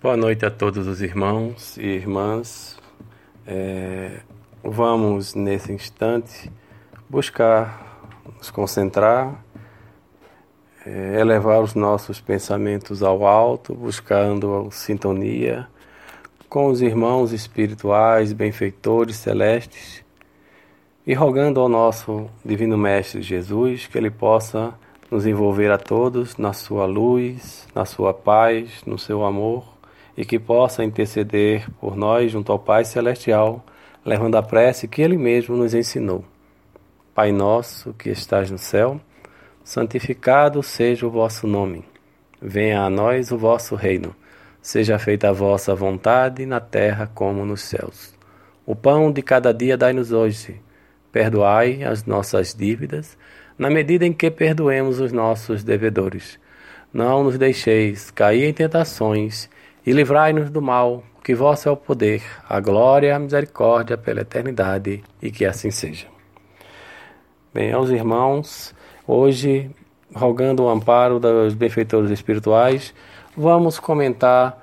Boa 0.00 0.16
noite 0.16 0.46
a 0.46 0.50
todos 0.50 0.86
os 0.86 1.02
irmãos 1.02 1.76
e 1.76 1.84
irmãs. 1.84 2.78
É, 3.44 4.20
vamos, 4.62 5.34
nesse 5.34 5.72
instante, 5.72 6.52
buscar 7.10 8.00
nos 8.36 8.48
concentrar, 8.48 9.44
é, 10.86 11.18
elevar 11.18 11.60
os 11.60 11.74
nossos 11.74 12.20
pensamentos 12.20 13.02
ao 13.02 13.26
alto, 13.26 13.74
buscando 13.74 14.68
sintonia 14.70 15.66
com 16.48 16.68
os 16.68 16.80
irmãos 16.80 17.32
espirituais, 17.32 18.32
benfeitores 18.32 19.16
celestes 19.16 20.04
e 21.04 21.12
rogando 21.12 21.58
ao 21.58 21.68
nosso 21.68 22.30
Divino 22.44 22.78
Mestre 22.78 23.20
Jesus 23.20 23.88
que 23.88 23.98
Ele 23.98 24.12
possa 24.12 24.72
nos 25.10 25.26
envolver 25.26 25.72
a 25.72 25.76
todos 25.76 26.36
na 26.36 26.52
Sua 26.52 26.86
luz, 26.86 27.66
na 27.74 27.84
Sua 27.84 28.14
paz, 28.14 28.84
no 28.86 28.96
Seu 28.96 29.24
amor 29.24 29.77
e 30.18 30.24
que 30.24 30.36
possa 30.36 30.82
interceder 30.82 31.70
por 31.80 31.96
nós 31.96 32.32
junto 32.32 32.50
ao 32.50 32.58
Pai 32.58 32.84
Celestial, 32.84 33.64
levando 34.04 34.34
a 34.34 34.42
prece 34.42 34.88
que 34.88 35.00
Ele 35.00 35.16
mesmo 35.16 35.56
nos 35.56 35.74
ensinou. 35.74 36.24
Pai 37.14 37.30
nosso 37.30 37.94
que 37.94 38.10
estás 38.10 38.50
no 38.50 38.58
céu, 38.58 39.00
santificado 39.62 40.60
seja 40.60 41.06
o 41.06 41.10
vosso 41.10 41.46
nome. 41.46 41.84
Venha 42.42 42.82
a 42.82 42.90
nós 42.90 43.30
o 43.30 43.38
vosso 43.38 43.76
reino. 43.76 44.12
Seja 44.60 44.98
feita 44.98 45.28
a 45.28 45.32
vossa 45.32 45.72
vontade 45.72 46.44
na 46.44 46.58
terra 46.58 47.08
como 47.14 47.44
nos 47.44 47.62
céus. 47.62 48.12
O 48.66 48.74
pão 48.74 49.12
de 49.12 49.22
cada 49.22 49.54
dia 49.54 49.76
dai-nos 49.76 50.10
hoje. 50.10 50.60
Perdoai 51.12 51.84
as 51.84 52.04
nossas 52.04 52.52
dívidas, 52.52 53.16
na 53.56 53.70
medida 53.70 54.04
em 54.04 54.12
que 54.12 54.32
perdoemos 54.32 54.98
os 54.98 55.12
nossos 55.12 55.62
devedores. 55.62 56.40
Não 56.92 57.22
nos 57.22 57.38
deixeis 57.38 58.10
cair 58.10 58.48
em 58.48 58.52
tentações 58.52 59.48
e 59.88 59.92
livrai-nos 59.92 60.50
do 60.50 60.60
mal, 60.60 61.02
que 61.24 61.34
vosso 61.34 61.66
é 61.66 61.72
o 61.72 61.76
poder, 61.76 62.22
a 62.46 62.60
glória 62.60 63.16
a 63.16 63.18
misericórdia 63.18 63.96
pela 63.96 64.20
eternidade, 64.20 65.02
e 65.22 65.30
que 65.30 65.46
assim 65.46 65.70
seja. 65.70 66.06
Bem, 67.54 67.72
aos 67.72 67.88
irmãos, 67.88 68.74
hoje, 69.06 69.70
rogando 70.14 70.64
o 70.64 70.68
amparo 70.68 71.18
dos 71.18 71.54
benfeitores 71.54 72.10
espirituais, 72.10 72.92
vamos 73.34 73.80
comentar 73.80 74.62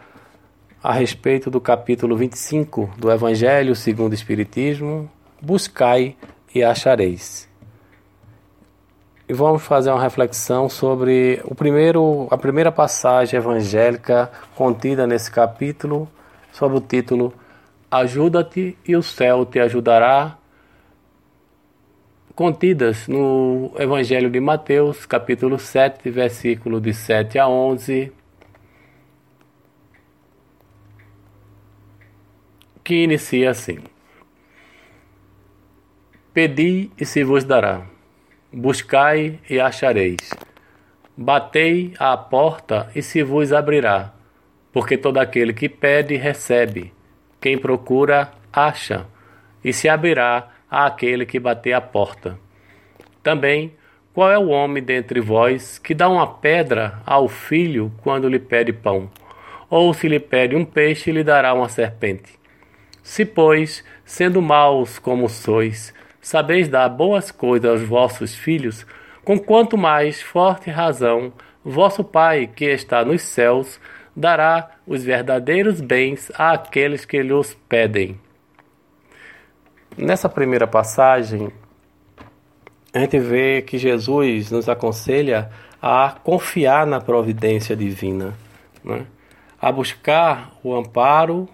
a 0.84 0.94
respeito 0.94 1.50
do 1.50 1.60
capítulo 1.60 2.16
25 2.16 2.92
do 2.96 3.12
Evangelho 3.12 3.76
segundo 3.76 4.12
o 4.12 4.16
Espiritismo, 4.16 5.10
Buscai 5.42 6.16
e 6.54 6.64
achareis 6.64 7.50
e 9.28 9.34
vamos 9.34 9.64
fazer 9.64 9.90
uma 9.90 10.02
reflexão 10.02 10.70
sobre 10.70 11.42
o 11.46 11.56
primeiro, 11.56 12.28
a 12.30 12.38
primeira 12.38 12.72
passagem 12.72 13.38
evangélica 13.38 14.32
contida 14.56 15.08
nesse 15.08 15.32
capítulo, 15.32 16.08
sob 16.52 16.76
o 16.76 16.82
título 16.82 17.34
Ajuda-te 17.90 18.78
e 18.88 18.96
o 18.96 19.02
céu 19.02 19.46
te 19.46 19.60
ajudará, 19.60 20.38
contidas 22.36 23.08
no 23.08 23.72
Evangelho 23.80 24.30
de 24.30 24.40
Mateus, 24.40 25.06
capítulo 25.06 25.58
7, 25.58 26.10
versículo 26.12 26.80
de 26.80 26.94
7 26.94 27.40
a 27.40 27.48
11, 27.48 28.12
que 32.84 33.04
inicia 33.04 33.50
assim: 33.50 33.80
Pedi 36.32 36.92
e 37.00 37.06
se 37.06 37.24
vos 37.24 37.44
dará 37.44 37.95
Buscai 38.58 39.38
e 39.50 39.60
achareis. 39.60 40.34
Batei 41.18 41.94
à 42.00 42.16
porta 42.16 42.90
e 42.96 43.02
se 43.02 43.22
vos 43.22 43.52
abrirá. 43.52 44.14
Porque 44.72 44.98
todo 44.98 45.18
aquele 45.18 45.54
que 45.54 45.68
pede, 45.68 46.16
recebe. 46.16 46.94
Quem 47.42 47.58
procura, 47.58 48.32
acha. 48.54 49.08
E 49.62 49.74
se 49.74 49.90
abrirá 49.90 50.52
àquele 50.72 51.26
que 51.26 51.38
bater 51.38 51.74
à 51.74 51.82
porta. 51.82 52.40
Também, 53.22 53.74
qual 54.14 54.32
é 54.32 54.40
o 54.40 54.48
homem 54.48 54.82
dentre 54.82 55.20
vós 55.20 55.78
que 55.78 55.94
dá 55.94 56.08
uma 56.08 56.26
pedra 56.26 57.02
ao 57.06 57.28
filho 57.28 57.92
quando 58.04 58.30
lhe 58.30 58.40
pede 58.40 58.72
pão? 58.72 59.12
Ou 59.70 59.94
se 59.94 60.08
lhe 60.08 60.18
pede 60.18 60.56
um 60.56 60.64
peixe, 60.64 61.12
lhe 61.12 61.26
dará 61.26 61.54
uma 61.54 61.68
serpente? 61.68 62.40
Se, 63.04 63.26
pois, 63.26 63.84
sendo 64.06 64.42
maus 64.42 64.98
como 64.98 65.28
sois, 65.28 65.94
sabeis 66.26 66.68
dar 66.68 66.90
boas 66.90 67.30
coisas 67.30 67.70
aos 67.70 67.82
vossos 67.88 68.34
filhos, 68.34 68.84
com 69.24 69.38
quanto 69.38 69.78
mais 69.78 70.24
forte 70.24 70.72
razão 70.72 71.32
vosso 71.64 72.04
Pai 72.04 72.48
que 72.48 72.66
está 72.66 73.06
nos 73.06 73.22
céus 73.22 73.80
dará 74.16 74.72
os 74.88 75.04
verdadeiros 75.04 75.80
bens 75.80 76.32
àqueles 76.34 77.06
que 77.06 77.22
lhe 77.22 77.32
os 77.32 77.54
pedem. 77.70 78.20
Nessa 79.96 80.28
primeira 80.28 80.66
passagem, 80.66 81.52
a 82.92 82.98
gente 82.98 83.20
vê 83.20 83.62
que 83.62 83.78
Jesus 83.78 84.50
nos 84.50 84.68
aconselha 84.68 85.52
a 85.80 86.10
confiar 86.24 86.88
na 86.88 87.00
providência 87.00 87.76
divina, 87.76 88.34
né? 88.84 89.06
a 89.62 89.72
buscar 89.72 90.52
o 90.64 90.76
amparo 90.76 91.48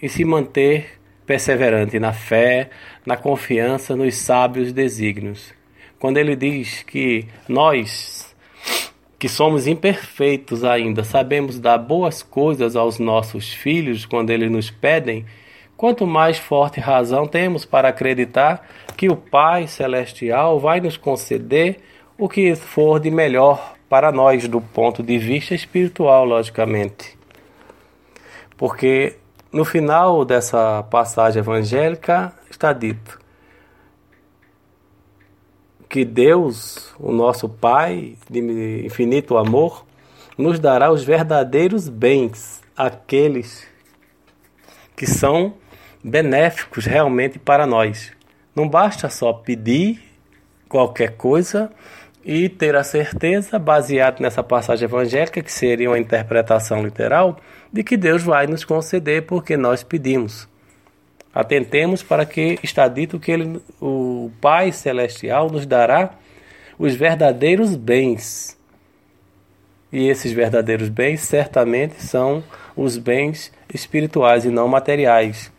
e 0.00 0.08
se 0.08 0.24
manter 0.24 0.95
perseverante 1.26 1.98
na 1.98 2.12
fé, 2.12 2.70
na 3.04 3.16
confiança 3.16 3.96
nos 3.96 4.14
sábios 4.14 4.72
desígnios. 4.72 5.52
Quando 5.98 6.18
ele 6.18 6.36
diz 6.36 6.82
que 6.82 7.26
nós, 7.48 8.34
que 9.18 9.28
somos 9.28 9.66
imperfeitos 9.66 10.62
ainda, 10.62 11.02
sabemos 11.02 11.58
dar 11.58 11.78
boas 11.78 12.22
coisas 12.22 12.76
aos 12.76 12.98
nossos 12.98 13.52
filhos 13.52 14.06
quando 14.06 14.30
eles 14.30 14.50
nos 14.50 14.70
pedem, 14.70 15.26
quanto 15.76 16.06
mais 16.06 16.38
forte 16.38 16.78
razão 16.80 17.26
temos 17.26 17.64
para 17.64 17.88
acreditar 17.88 18.66
que 18.96 19.08
o 19.08 19.16
Pai 19.16 19.66
Celestial 19.66 20.60
vai 20.60 20.80
nos 20.80 20.96
conceder 20.96 21.80
o 22.18 22.28
que 22.28 22.54
for 22.54 23.00
de 23.00 23.10
melhor 23.10 23.74
para 23.88 24.10
nós, 24.10 24.46
do 24.48 24.60
ponto 24.60 25.02
de 25.02 25.18
vista 25.18 25.54
espiritual, 25.54 26.24
logicamente. 26.24 27.16
Porque 28.56 29.16
no 29.56 29.64
final 29.64 30.22
dessa 30.22 30.82
passagem 30.82 31.40
evangélica 31.40 32.30
está 32.50 32.74
dito 32.74 33.18
que 35.88 36.04
Deus, 36.04 36.94
o 37.00 37.10
nosso 37.10 37.48
Pai 37.48 38.18
de 38.28 38.84
infinito 38.84 39.34
amor, 39.38 39.86
nos 40.36 40.60
dará 40.60 40.92
os 40.92 41.02
verdadeiros 41.02 41.88
bens, 41.88 42.60
aqueles 42.76 43.66
que 44.94 45.06
são 45.06 45.54
benéficos 46.04 46.84
realmente 46.84 47.38
para 47.38 47.66
nós. 47.66 48.12
Não 48.54 48.68
basta 48.68 49.08
só 49.08 49.32
pedir 49.32 50.02
qualquer 50.68 51.16
coisa 51.16 51.72
e 52.26 52.48
ter 52.48 52.74
a 52.74 52.82
certeza, 52.82 53.56
baseado 53.56 54.20
nessa 54.20 54.42
passagem 54.42 54.84
evangélica, 54.84 55.40
que 55.40 55.52
seria 55.52 55.88
uma 55.88 55.98
interpretação 55.98 56.82
literal, 56.82 57.38
de 57.72 57.84
que 57.84 57.96
Deus 57.96 58.24
vai 58.24 58.48
nos 58.48 58.64
conceder 58.64 59.22
porque 59.22 59.56
nós 59.56 59.84
pedimos. 59.84 60.48
Atentemos 61.32 62.02
para 62.02 62.26
que 62.26 62.58
está 62.64 62.88
dito 62.88 63.20
que 63.20 63.30
ele, 63.30 63.62
o 63.80 64.32
Pai 64.40 64.72
Celestial 64.72 65.48
nos 65.48 65.66
dará 65.66 66.14
os 66.76 66.96
verdadeiros 66.96 67.76
bens. 67.76 68.58
E 69.92 70.08
esses 70.08 70.32
verdadeiros 70.32 70.88
bens 70.88 71.20
certamente 71.20 72.02
são 72.02 72.42
os 72.74 72.98
bens 72.98 73.52
espirituais 73.72 74.44
e 74.44 74.48
não 74.48 74.66
materiais. 74.66 75.52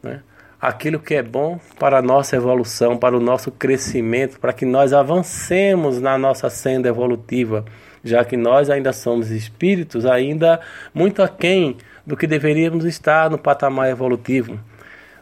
Né? 0.00 0.22
Aquilo 0.62 1.00
que 1.00 1.16
é 1.16 1.22
bom 1.24 1.58
para 1.76 1.98
a 1.98 2.02
nossa 2.02 2.36
evolução, 2.36 2.96
para 2.96 3.16
o 3.16 3.20
nosso 3.20 3.50
crescimento, 3.50 4.38
para 4.38 4.52
que 4.52 4.64
nós 4.64 4.92
avancemos 4.92 6.00
na 6.00 6.16
nossa 6.16 6.48
senda 6.48 6.88
evolutiva, 6.88 7.64
já 8.04 8.24
que 8.24 8.36
nós 8.36 8.70
ainda 8.70 8.92
somos 8.92 9.32
espíritos, 9.32 10.06
ainda 10.06 10.60
muito 10.94 11.20
aquém 11.20 11.76
do 12.06 12.16
que 12.16 12.28
deveríamos 12.28 12.84
estar 12.84 13.28
no 13.28 13.38
patamar 13.38 13.90
evolutivo. 13.90 14.56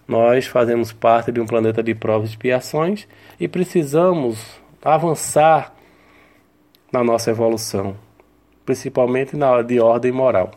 Nós 0.06 0.46
fazemos 0.46 0.92
parte 0.92 1.32
de 1.32 1.40
um 1.40 1.46
planeta 1.46 1.82
de 1.82 1.94
provas 1.94 2.28
e 2.28 2.32
expiações 2.32 3.08
e 3.38 3.48
precisamos 3.48 4.60
avançar 4.82 5.72
na 6.92 7.02
nossa 7.02 7.30
evolução, 7.30 7.96
principalmente 8.66 9.36
na 9.36 9.62
de 9.62 9.80
ordem 9.80 10.12
moral. 10.12 10.50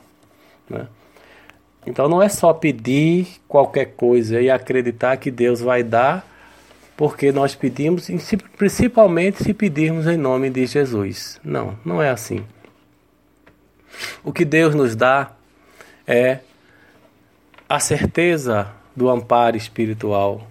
Né? 0.69 0.87
Então 1.85 2.07
não 2.07 2.21
é 2.21 2.29
só 2.29 2.53
pedir 2.53 3.27
qualquer 3.47 3.93
coisa 3.95 4.41
e 4.41 4.49
acreditar 4.49 5.17
que 5.17 5.29
Deus 5.29 5.59
vai 5.59 5.83
dar, 5.83 6.25
porque 6.95 7.31
nós 7.31 7.55
pedimos, 7.55 8.09
principalmente 8.57 9.43
se 9.43 9.53
pedirmos 9.53 10.07
em 10.07 10.17
nome 10.17 10.49
de 10.49 10.65
Jesus. 10.65 11.39
Não, 11.43 11.77
não 11.83 12.01
é 12.01 12.09
assim. 12.09 12.45
O 14.23 14.31
que 14.31 14.45
Deus 14.45 14.73
nos 14.73 14.95
dá 14.95 15.31
é 16.07 16.39
a 17.67 17.79
certeza 17.79 18.67
do 18.95 19.09
amparo 19.09 19.57
espiritual, 19.57 20.47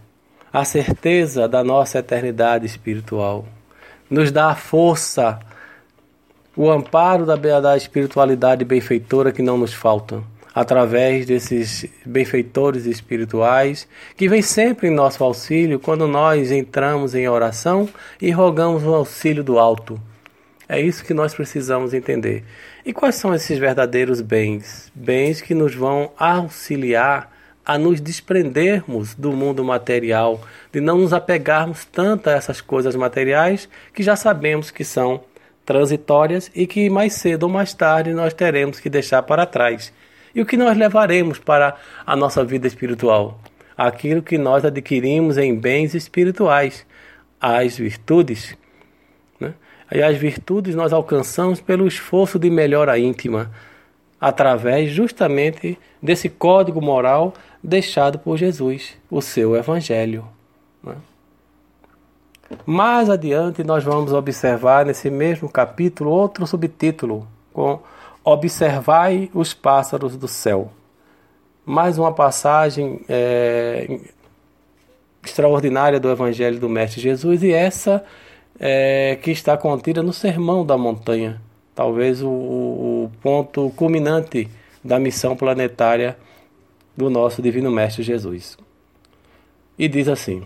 a 0.52 0.64
certeza 0.64 1.48
da 1.48 1.64
nossa 1.64 1.98
eternidade 1.98 2.66
espiritual. 2.66 3.46
Nos 4.10 4.30
dá 4.30 4.50
a 4.50 4.54
força, 4.54 5.40
o 6.54 6.70
amparo 6.70 7.24
da, 7.24 7.36
da 7.36 7.76
espiritualidade 7.76 8.64
benfeitora 8.64 9.32
que 9.32 9.40
não 9.40 9.56
nos 9.56 9.72
falta 9.72 10.22
através 10.54 11.26
desses 11.26 11.86
benfeitores 12.04 12.86
espirituais 12.86 13.88
que 14.16 14.28
vêm 14.28 14.42
sempre 14.42 14.88
em 14.88 14.94
nosso 14.94 15.24
auxílio 15.24 15.80
quando 15.80 16.06
nós 16.06 16.50
entramos 16.50 17.14
em 17.14 17.28
oração 17.28 17.88
e 18.20 18.30
rogamos 18.30 18.84
o 18.84 18.94
auxílio 18.94 19.42
do 19.42 19.58
alto. 19.58 20.00
É 20.68 20.80
isso 20.80 21.04
que 21.04 21.14
nós 21.14 21.34
precisamos 21.34 21.92
entender. 21.92 22.44
E 22.84 22.92
quais 22.92 23.16
são 23.16 23.34
esses 23.34 23.58
verdadeiros 23.58 24.20
bens? 24.20 24.90
Bens 24.94 25.40
que 25.40 25.54
nos 25.54 25.74
vão 25.74 26.10
auxiliar 26.16 27.30
a 27.64 27.78
nos 27.78 28.00
desprendermos 28.00 29.14
do 29.14 29.32
mundo 29.32 29.62
material, 29.62 30.40
de 30.72 30.80
não 30.80 30.98
nos 30.98 31.12
apegarmos 31.12 31.84
tanto 31.84 32.28
a 32.28 32.32
essas 32.32 32.60
coisas 32.60 32.96
materiais 32.96 33.68
que 33.94 34.02
já 34.02 34.16
sabemos 34.16 34.70
que 34.70 34.84
são 34.84 35.22
transitórias 35.64 36.50
e 36.54 36.66
que 36.66 36.90
mais 36.90 37.12
cedo 37.14 37.44
ou 37.44 37.48
mais 37.48 37.72
tarde 37.72 38.12
nós 38.12 38.34
teremos 38.34 38.80
que 38.80 38.90
deixar 38.90 39.22
para 39.22 39.46
trás. 39.46 39.92
E 40.34 40.40
o 40.40 40.46
que 40.46 40.56
nós 40.56 40.76
levaremos 40.76 41.38
para 41.38 41.76
a 42.06 42.16
nossa 42.16 42.44
vida 42.44 42.66
espiritual? 42.66 43.38
Aquilo 43.76 44.22
que 44.22 44.38
nós 44.38 44.64
adquirimos 44.64 45.36
em 45.36 45.54
bens 45.54 45.94
espirituais, 45.94 46.86
as 47.40 47.76
virtudes. 47.76 48.56
Né? 49.38 49.54
E 49.92 50.02
as 50.02 50.16
virtudes 50.16 50.74
nós 50.74 50.92
alcançamos 50.92 51.60
pelo 51.60 51.86
esforço 51.86 52.38
de 52.38 52.48
melhora 52.48 52.98
íntima, 52.98 53.50
através 54.20 54.90
justamente 54.90 55.78
desse 56.00 56.28
código 56.28 56.80
moral 56.80 57.34
deixado 57.62 58.18
por 58.18 58.36
Jesus, 58.36 58.96
o 59.10 59.20
seu 59.20 59.54
Evangelho. 59.54 60.24
Né? 60.82 60.94
Mais 62.66 63.08
adiante, 63.08 63.64
nós 63.64 63.82
vamos 63.84 64.12
observar 64.12 64.84
nesse 64.84 65.10
mesmo 65.10 65.48
capítulo 65.48 66.10
outro 66.10 66.46
subtítulo, 66.46 67.26
com 67.52 67.80
Observai 68.24 69.28
os 69.34 69.52
pássaros 69.52 70.16
do 70.16 70.28
céu. 70.28 70.70
Mais 71.66 71.98
uma 71.98 72.12
passagem 72.12 73.00
é, 73.08 73.98
extraordinária 75.24 75.98
do 75.98 76.10
Evangelho 76.10 76.58
do 76.60 76.68
Mestre 76.68 77.00
Jesus, 77.00 77.42
e 77.42 77.52
essa 77.52 78.04
é, 78.60 79.18
que 79.20 79.30
está 79.32 79.56
contida 79.56 80.02
no 80.02 80.12
Sermão 80.12 80.64
da 80.64 80.78
Montanha, 80.78 81.40
talvez 81.74 82.22
o, 82.22 82.28
o 82.28 83.12
ponto 83.20 83.70
culminante 83.70 84.48
da 84.84 84.98
missão 84.98 85.36
planetária 85.36 86.16
do 86.96 87.10
nosso 87.10 87.42
Divino 87.42 87.70
Mestre 87.70 88.04
Jesus. 88.04 88.56
E 89.76 89.88
diz 89.88 90.06
assim: 90.06 90.42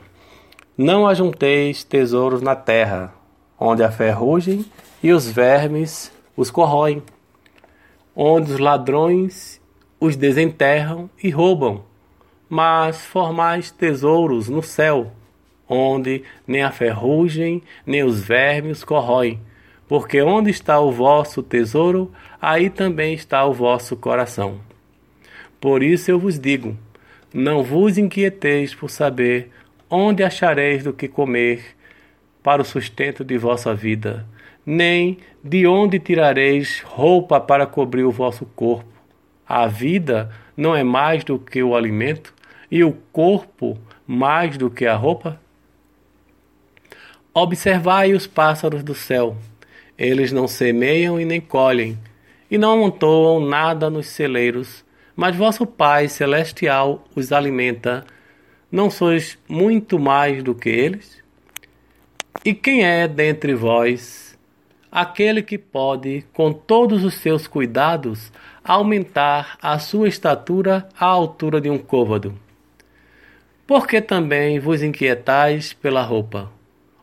Não 0.78 1.06
ajunteis 1.06 1.84
tesouros 1.84 2.40
na 2.40 2.56
terra, 2.56 3.12
onde 3.58 3.82
a 3.82 3.90
ferrugem 3.90 4.64
e 5.02 5.12
os 5.12 5.30
vermes 5.30 6.10
os 6.36 6.50
corroem, 6.50 7.02
onde 8.18 8.52
os 8.52 8.58
ladrões 8.58 9.60
os 10.00 10.16
desenterram 10.16 11.10
e 11.22 11.28
roubam, 11.28 11.84
mas 12.48 13.04
formais 13.04 13.70
tesouros 13.70 14.48
no 14.48 14.62
céu, 14.62 15.12
onde 15.68 16.22
nem 16.46 16.62
a 16.62 16.70
ferrugem 16.70 17.62
nem 17.84 18.02
os 18.02 18.22
vermes 18.22 18.82
corroem, 18.82 19.38
porque 19.86 20.22
onde 20.22 20.50
está 20.50 20.80
o 20.80 20.90
vosso 20.90 21.42
tesouro, 21.42 22.10
aí 22.40 22.70
também 22.70 23.12
está 23.12 23.44
o 23.44 23.52
vosso 23.52 23.94
coração. 23.96 24.60
Por 25.60 25.82
isso 25.82 26.10
eu 26.10 26.18
vos 26.18 26.38
digo: 26.38 26.76
não 27.34 27.62
vos 27.62 27.98
inquieteis 27.98 28.74
por 28.74 28.88
saber 28.88 29.50
onde 29.90 30.24
achareis 30.24 30.82
do 30.84 30.92
que 30.92 31.06
comer 31.06 31.76
para 32.42 32.62
o 32.62 32.64
sustento 32.64 33.24
de 33.24 33.36
vossa 33.36 33.74
vida, 33.74 34.26
nem 34.66 35.18
de 35.44 35.64
onde 35.64 36.00
tirareis 36.00 36.82
roupa 36.84 37.40
para 37.40 37.66
cobrir 37.66 38.02
o 38.02 38.10
vosso 38.10 38.44
corpo. 38.44 38.90
A 39.48 39.68
vida 39.68 40.28
não 40.56 40.74
é 40.74 40.82
mais 40.82 41.22
do 41.22 41.38
que 41.38 41.62
o 41.62 41.76
alimento, 41.76 42.34
e 42.68 42.82
o 42.82 42.92
corpo 43.12 43.78
mais 44.04 44.58
do 44.58 44.68
que 44.68 44.84
a 44.84 44.96
roupa? 44.96 45.40
Observai 47.32 48.12
os 48.12 48.26
pássaros 48.26 48.82
do 48.82 48.94
céu. 48.94 49.36
Eles 49.96 50.32
não 50.32 50.48
semeiam 50.48 51.20
e 51.20 51.24
nem 51.24 51.40
colhem, 51.40 51.96
e 52.50 52.58
não 52.58 52.72
amontoam 52.72 53.38
nada 53.38 53.88
nos 53.88 54.08
celeiros, 54.08 54.84
mas 55.14 55.36
vosso 55.36 55.64
Pai 55.64 56.08
celestial 56.08 57.04
os 57.14 57.30
alimenta. 57.30 58.04
Não 58.70 58.90
sois 58.90 59.38
muito 59.48 59.96
mais 59.98 60.42
do 60.42 60.54
que 60.54 60.68
eles? 60.68 61.22
E 62.44 62.52
quem 62.52 62.84
é 62.84 63.06
dentre 63.06 63.54
vós 63.54 64.25
aquele 64.96 65.42
que 65.42 65.58
pode, 65.58 66.24
com 66.32 66.54
todos 66.54 67.04
os 67.04 67.16
seus 67.16 67.46
cuidados, 67.46 68.32
aumentar 68.64 69.58
a 69.60 69.78
sua 69.78 70.08
estatura 70.08 70.88
à 70.98 71.04
altura 71.04 71.60
de 71.60 71.68
um 71.68 71.76
côvado? 71.76 72.34
Porque 73.66 74.00
também 74.00 74.58
vos 74.58 74.82
inquietais 74.82 75.74
pela 75.74 76.00
roupa? 76.00 76.50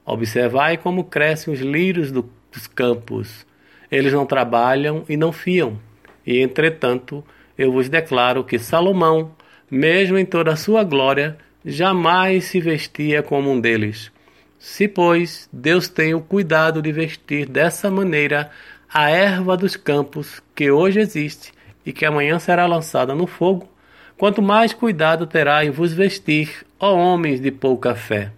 Observai 0.04 0.75
como 0.75 1.04
crescem 1.04 1.54
os 1.54 1.60
lírios 1.60 2.12
do, 2.12 2.28
dos 2.51 2.66
campos. 2.66 3.45
Eles 3.92 4.12
não 4.12 4.25
trabalham 4.25 5.06
e 5.07 5.16
não 5.16 5.31
fiam. 5.31 5.78
E, 6.25 6.39
entretanto, 6.39 7.24
eu 7.56 7.72
vos 7.72 7.89
declaro 7.89 8.44
que 8.44 8.57
Salomão, 8.57 9.36
mesmo 9.69 10.18
em 10.18 10.25
toda 10.25 10.51
a 10.51 10.56
sua 10.56 10.84
glória, 10.84 11.38
jamais 11.63 12.46
se 12.46 12.60
vestia 12.60 13.22
como 13.22 13.51
um 13.51 13.62
deles. 13.62 14.12
Se, 14.65 14.88
pois, 14.88 15.50
Deus 15.51 15.89
tem 15.89 16.13
o 16.13 16.21
cuidado 16.21 16.81
de 16.81 16.89
vestir 16.89 17.50
dessa 17.50 17.92
maneira 17.92 18.50
a 18.92 19.10
erva 19.10 19.57
dos 19.57 19.75
campos 19.75 20.42
que 20.56 20.71
hoje 20.71 21.01
existe 21.01 21.51
e 21.86 21.92
que 21.92 22.06
amanhã 22.06 22.39
será 22.39 22.65
lançada 22.65 23.13
no 23.13 23.27
fogo, 23.27 23.68
quanto 24.18 24.42
mais 24.42 24.74
cuidado 24.74 25.27
terá 25.27 25.65
em 25.65 25.69
vos 25.69 25.92
vestir, 25.92 26.65
ó 26.80 26.95
homens 26.95 27.42
de 27.42 27.51
pouca 27.51 27.94
fé. 27.94 28.31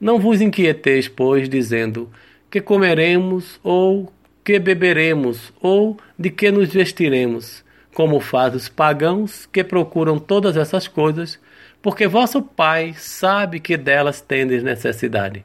Não 0.00 0.16
vos 0.16 0.40
inquieteis, 0.40 1.08
pois, 1.08 1.48
dizendo 1.48 2.08
que 2.48 2.60
comeremos, 2.60 3.58
ou 3.64 4.12
que 4.44 4.60
beberemos, 4.60 5.52
ou 5.60 5.96
de 6.16 6.30
que 6.30 6.52
nos 6.52 6.72
vestiremos 6.72 7.61
como 7.94 8.20
faz 8.20 8.54
os 8.54 8.68
pagãos 8.68 9.46
que 9.46 9.62
procuram 9.62 10.18
todas 10.18 10.56
essas 10.56 10.88
coisas, 10.88 11.38
porque 11.80 12.06
vosso 12.06 12.40
Pai 12.42 12.94
sabe 12.96 13.60
que 13.60 13.76
delas 13.76 14.20
tendes 14.20 14.62
necessidade. 14.62 15.44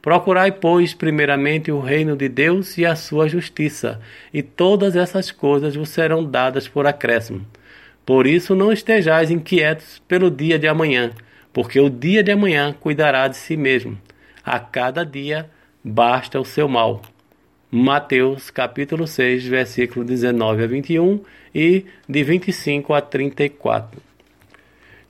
Procurai, 0.00 0.52
pois, 0.52 0.94
primeiramente 0.94 1.72
o 1.72 1.80
reino 1.80 2.16
de 2.16 2.28
Deus 2.28 2.78
e 2.78 2.86
a 2.86 2.94
sua 2.94 3.28
justiça, 3.28 4.00
e 4.32 4.42
todas 4.42 4.94
essas 4.94 5.30
coisas 5.30 5.74
vos 5.74 5.88
serão 5.88 6.24
dadas 6.24 6.68
por 6.68 6.86
acréscimo. 6.86 7.44
Por 8.04 8.26
isso 8.26 8.54
não 8.54 8.72
estejais 8.72 9.32
inquietos 9.32 10.00
pelo 10.06 10.30
dia 10.30 10.58
de 10.58 10.68
amanhã, 10.68 11.10
porque 11.52 11.80
o 11.80 11.90
dia 11.90 12.22
de 12.22 12.30
amanhã 12.30 12.72
cuidará 12.78 13.26
de 13.26 13.36
si 13.36 13.56
mesmo. 13.56 13.98
A 14.44 14.60
cada 14.60 15.04
dia 15.04 15.50
basta 15.82 16.38
o 16.38 16.44
seu 16.44 16.68
mal. 16.68 17.02
Mateus 17.78 18.48
capítulo 18.48 19.06
6, 19.06 19.44
versículo 19.48 20.02
19 20.02 20.64
a 20.64 20.66
21 20.66 21.20
e 21.54 21.84
de 22.08 22.24
25 22.24 22.94
a 22.94 23.02
34. 23.02 24.00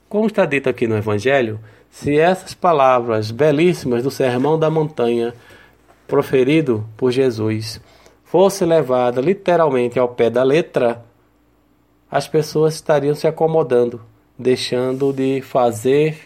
Como 0.08 0.26
está 0.26 0.44
dito 0.44 0.68
aqui 0.68 0.88
no 0.88 0.96
Evangelho, 0.96 1.60
se 1.88 2.18
essas 2.18 2.54
palavras 2.54 3.30
belíssimas 3.30 4.02
do 4.02 4.10
Sermão 4.10 4.58
da 4.58 4.68
Montanha, 4.68 5.32
proferido 6.08 6.84
por 6.96 7.12
Jesus, 7.12 7.80
fosse 8.24 8.64
levada 8.64 9.20
literalmente 9.20 9.96
ao 9.96 10.08
pé 10.08 10.28
da 10.28 10.42
letra, 10.42 11.04
as 12.10 12.26
pessoas 12.26 12.74
estariam 12.74 13.14
se 13.14 13.28
acomodando, 13.28 14.02
deixando 14.36 15.12
de 15.12 15.40
fazer 15.40 16.18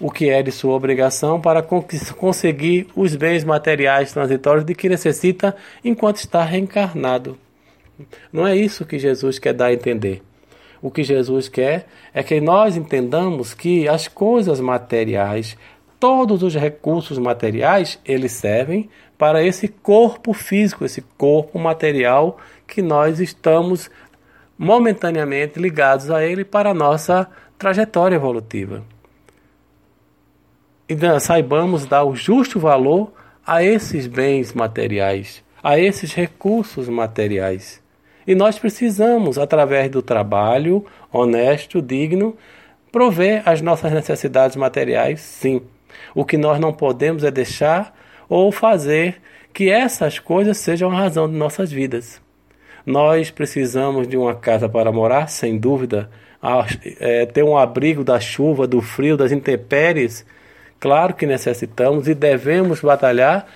o 0.00 0.10
que 0.10 0.28
é 0.28 0.42
de 0.42 0.50
sua 0.50 0.74
obrigação 0.74 1.40
para 1.40 1.62
conseguir 1.62 2.88
os 2.96 3.14
bens 3.14 3.44
materiais 3.44 4.12
transitórios 4.12 4.64
de 4.64 4.74
que 4.74 4.88
necessita 4.88 5.54
enquanto 5.84 6.16
está 6.16 6.42
reencarnado. 6.42 7.38
Não 8.32 8.46
é 8.46 8.56
isso 8.56 8.84
que 8.84 8.98
Jesus 8.98 9.38
quer 9.38 9.54
dar 9.54 9.66
a 9.66 9.72
entender. 9.72 10.22
O 10.82 10.90
que 10.90 11.02
Jesus 11.02 11.48
quer 11.48 11.86
é 12.12 12.22
que 12.22 12.40
nós 12.40 12.76
entendamos 12.76 13.54
que 13.54 13.88
as 13.88 14.08
coisas 14.08 14.60
materiais, 14.60 15.56
todos 15.98 16.42
os 16.42 16.54
recursos 16.54 17.16
materiais, 17.16 17.98
eles 18.04 18.32
servem 18.32 18.90
para 19.16 19.42
esse 19.42 19.68
corpo 19.68 20.32
físico, 20.32 20.84
esse 20.84 21.00
corpo 21.16 21.58
material 21.58 22.38
que 22.66 22.82
nós 22.82 23.20
estamos 23.20 23.88
momentaneamente 24.58 25.58
ligados 25.58 26.10
a 26.10 26.24
ele 26.24 26.44
para 26.44 26.70
a 26.70 26.74
nossa 26.74 27.28
trajetória 27.56 28.16
evolutiva 28.16 28.82
e 30.88 31.20
saibamos 31.20 31.86
dar 31.86 32.04
o 32.04 32.14
justo 32.14 32.60
valor 32.60 33.12
a 33.46 33.62
esses 33.62 34.06
bens 34.06 34.52
materiais, 34.52 35.42
a 35.62 35.78
esses 35.78 36.12
recursos 36.12 36.88
materiais. 36.88 37.82
E 38.26 38.34
nós 38.34 38.58
precisamos, 38.58 39.38
através 39.38 39.90
do 39.90 40.00
trabalho 40.00 40.84
honesto, 41.12 41.82
digno, 41.82 42.36
prover 42.90 43.42
as 43.44 43.60
nossas 43.60 43.92
necessidades 43.92 44.56
materiais, 44.56 45.20
sim. 45.20 45.60
O 46.14 46.24
que 46.24 46.36
nós 46.36 46.58
não 46.58 46.72
podemos 46.72 47.24
é 47.24 47.30
deixar 47.30 47.94
ou 48.28 48.50
fazer 48.50 49.20
que 49.52 49.70
essas 49.70 50.18
coisas 50.18 50.58
sejam 50.58 50.90
a 50.90 50.96
razão 50.96 51.28
de 51.30 51.36
nossas 51.36 51.70
vidas. 51.70 52.20
Nós 52.84 53.30
precisamos 53.30 54.06
de 54.06 54.16
uma 54.16 54.34
casa 54.34 54.68
para 54.68 54.92
morar, 54.92 55.28
sem 55.28 55.56
dúvida. 55.58 56.10
É, 57.00 57.24
ter 57.24 57.42
um 57.42 57.56
abrigo 57.56 58.04
da 58.04 58.20
chuva, 58.20 58.66
do 58.66 58.82
frio, 58.82 59.16
das 59.16 59.32
intempéries. 59.32 60.26
Claro 60.78 61.14
que 61.14 61.26
necessitamos 61.26 62.08
e 62.08 62.14
devemos 62.14 62.80
batalhar 62.80 63.46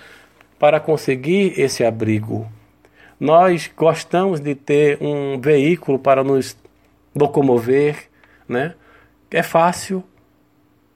para 0.57 0.79
conseguir 0.79 1.59
esse 1.59 1.83
abrigo. 1.83 2.47
Nós 3.19 3.69
gostamos 3.75 4.39
de 4.39 4.55
ter 4.55 4.97
um 5.01 5.39
veículo 5.39 5.99
para 5.99 6.23
nos 6.23 6.57
locomover, 7.15 8.07
né? 8.47 8.73
É 9.29 9.43
fácil, 9.43 10.03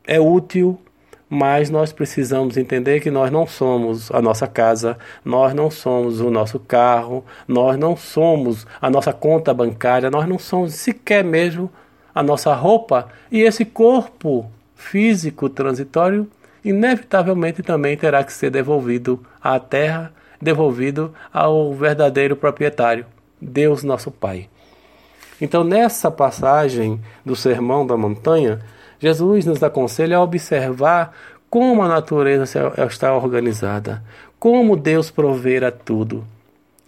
é 0.06 0.20
útil, 0.20 0.80
mas 1.30 1.70
nós 1.70 1.92
precisamos 1.92 2.58
entender 2.58 3.00
que 3.00 3.10
nós 3.10 3.32
não 3.32 3.48
somos 3.48 4.12
a 4.12 4.22
nossa 4.22 4.48
casa, 4.48 4.98
nós 5.26 5.54
não 5.54 5.72
somos 5.72 6.20
o 6.20 6.30
nosso 6.30 6.60
carro, 6.60 7.26
nós 7.48 7.78
não 7.78 7.98
somos 7.98 8.68
a 8.80 8.90
nossa 8.90 9.12
conta 9.12 9.54
bancária, 9.54 10.12
nós 10.12 10.28
não 10.28 10.38
somos 10.38 10.76
sequer 10.76 11.24
mesmo 11.24 11.72
a 12.14 12.22
nossa 12.22 12.54
roupa 12.54 13.08
e 13.32 13.42
esse 13.42 13.66
corpo 13.66 14.46
físico 14.84 15.50
transitório 15.50 16.30
inevitavelmente 16.64 17.64
também 17.64 17.98
terá 17.98 18.24
que 18.24 18.32
ser 18.32 18.50
devolvido 18.50 19.24
à 19.42 19.60
terra, 19.60 20.14
devolvido 20.42 21.14
ao 21.32 21.74
verdadeiro 21.74 22.36
proprietário, 22.36 23.06
Deus 23.42 23.84
nosso 23.84 24.12
Pai. 24.12 24.50
Então, 25.42 25.64
nessa 25.64 26.10
passagem 26.10 27.02
do 27.26 27.36
Sermão 27.36 27.86
da 27.86 27.98
Montanha, 27.98 28.60
Jesus 29.00 29.46
nos 29.46 29.62
aconselha 29.62 30.18
a 30.18 30.22
observar 30.22 31.14
como 31.50 31.82
a 31.82 31.88
natureza 31.88 32.46
está 32.88 33.16
organizada, 33.16 34.04
como 34.40 34.78
Deus 34.78 35.12
proverá 35.12 35.72
tudo 35.72 36.26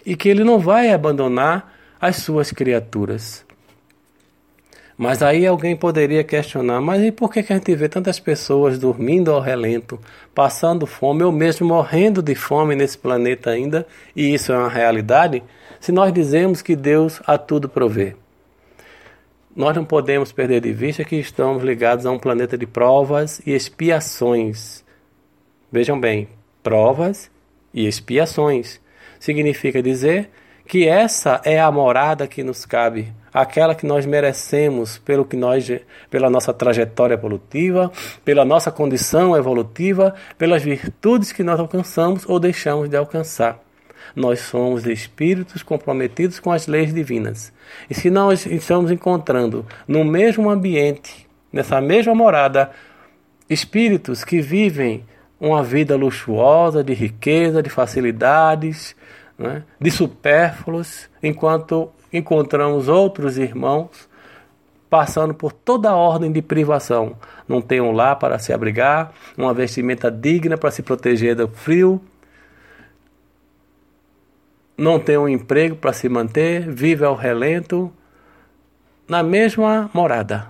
e 0.05 0.15
que 0.15 0.29
Ele 0.29 0.43
não 0.43 0.59
vai 0.59 0.91
abandonar 0.91 1.73
as 1.99 2.17
suas 2.17 2.51
criaturas. 2.51 3.44
Mas 4.97 5.21
aí 5.21 5.45
alguém 5.45 5.75
poderia 5.75 6.23
questionar: 6.23 6.79
mas 6.81 7.03
e 7.03 7.11
por 7.11 7.31
que, 7.31 7.43
que 7.43 7.53
a 7.53 7.55
gente 7.57 7.75
vê 7.75 7.89
tantas 7.89 8.19
pessoas 8.19 8.79
dormindo 8.79 9.31
ao 9.31 9.41
relento, 9.41 9.99
passando 10.33 10.87
fome, 10.87 11.23
ou 11.23 11.31
mesmo 11.31 11.67
morrendo 11.67 12.21
de 12.21 12.35
fome 12.35 12.75
nesse 12.75 12.97
planeta 12.97 13.49
ainda, 13.49 13.85
e 14.15 14.33
isso 14.33 14.53
é 14.53 14.57
uma 14.57 14.69
realidade, 14.69 15.43
se 15.79 15.91
nós 15.91 16.13
dizemos 16.13 16.61
que 16.61 16.75
Deus 16.75 17.21
a 17.25 17.37
tudo 17.37 17.67
provê? 17.67 18.15
nós 19.55 19.73
não 19.73 19.85
podemos 19.85 20.33
perder 20.33 20.59
de 20.59 20.73
vista 20.73 21.05
que 21.05 21.15
estamos 21.15 21.63
ligados 21.63 22.05
a 22.05 22.11
um 22.11 22.19
planeta 22.19 22.57
de 22.57 22.67
provas 22.67 23.41
e 23.45 23.53
expiações. 23.53 24.83
Vejam 25.71 25.97
bem, 25.97 26.27
provas 26.61 27.31
e 27.73 27.87
expiações. 27.87 28.81
Significa 29.17 29.81
dizer 29.81 30.29
que 30.67 30.87
essa 30.87 31.39
é 31.45 31.59
a 31.59 31.71
morada 31.71 32.27
que 32.27 32.43
nos 32.43 32.65
cabe, 32.65 33.13
aquela 33.35 33.75
que 33.75 33.85
nós 33.85 34.05
merecemos 34.05 34.97
pelo 34.97 35.25
que 35.25 35.35
nós, 35.35 35.69
pela 36.09 36.29
nossa 36.29 36.53
trajetória 36.53 37.15
evolutiva, 37.15 37.91
pela 38.23 38.45
nossa 38.45 38.71
condição 38.71 39.35
evolutiva, 39.35 40.15
pelas 40.37 40.63
virtudes 40.63 41.33
que 41.33 41.43
nós 41.43 41.59
alcançamos 41.59 42.23
ou 42.29 42.39
deixamos 42.39 42.87
de 42.87 42.95
alcançar. 42.95 43.59
Nós 44.15 44.39
somos 44.39 44.85
espíritos 44.85 45.61
comprometidos 45.61 46.39
com 46.39 46.49
as 46.49 46.65
leis 46.65 46.93
divinas. 46.93 47.51
E 47.89 47.93
se 47.93 48.09
nós 48.09 48.45
estamos 48.45 48.89
encontrando 48.89 49.65
no 49.85 50.05
mesmo 50.05 50.49
ambiente, 50.49 51.27
nessa 51.51 51.81
mesma 51.81 52.15
morada, 52.15 52.71
espíritos 53.49 54.23
que 54.23 54.39
vivem 54.39 55.03
uma 55.37 55.61
vida 55.61 55.97
luxuosa, 55.97 56.81
de 56.81 56.93
riqueza, 56.93 57.61
de 57.61 57.69
facilidades, 57.69 58.95
né, 59.37 59.63
de 59.77 59.91
supérfluos, 59.91 61.09
enquanto 61.21 61.91
encontramos 62.11 62.87
outros 62.87 63.37
irmãos 63.37 64.09
passando 64.89 65.33
por 65.33 65.51
toda 65.51 65.89
a 65.89 65.95
ordem 65.95 66.31
de 66.31 66.41
privação. 66.41 67.17
Não 67.47 67.61
tem 67.61 67.81
um 67.81 67.91
lar 67.91 68.17
para 68.17 68.39
se 68.39 68.53
abrigar, 68.53 69.11
uma 69.37 69.53
vestimenta 69.53 70.09
digna 70.09 70.57
para 70.57 70.71
se 70.71 70.81
proteger 70.81 71.35
do 71.35 71.47
frio, 71.47 72.01
não 74.77 74.99
tem 74.99 75.17
um 75.17 75.29
emprego 75.29 75.75
para 75.75 75.93
se 75.93 76.09
manter, 76.09 76.69
vive 76.69 77.05
ao 77.05 77.15
relento, 77.15 77.91
na 79.07 79.23
mesma 79.23 79.89
morada, 79.93 80.49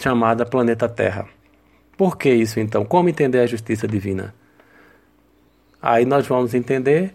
chamada 0.00 0.44
planeta 0.44 0.88
Terra. 0.88 1.26
Por 1.96 2.16
que 2.16 2.30
isso 2.30 2.58
então? 2.58 2.84
Como 2.84 3.08
entender 3.08 3.38
a 3.38 3.46
justiça 3.46 3.86
divina? 3.86 4.34
Aí 5.80 6.04
nós 6.04 6.26
vamos 6.26 6.54
entender 6.54 7.14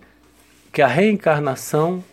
que 0.72 0.82
a 0.82 0.88
reencarnação 0.88 2.04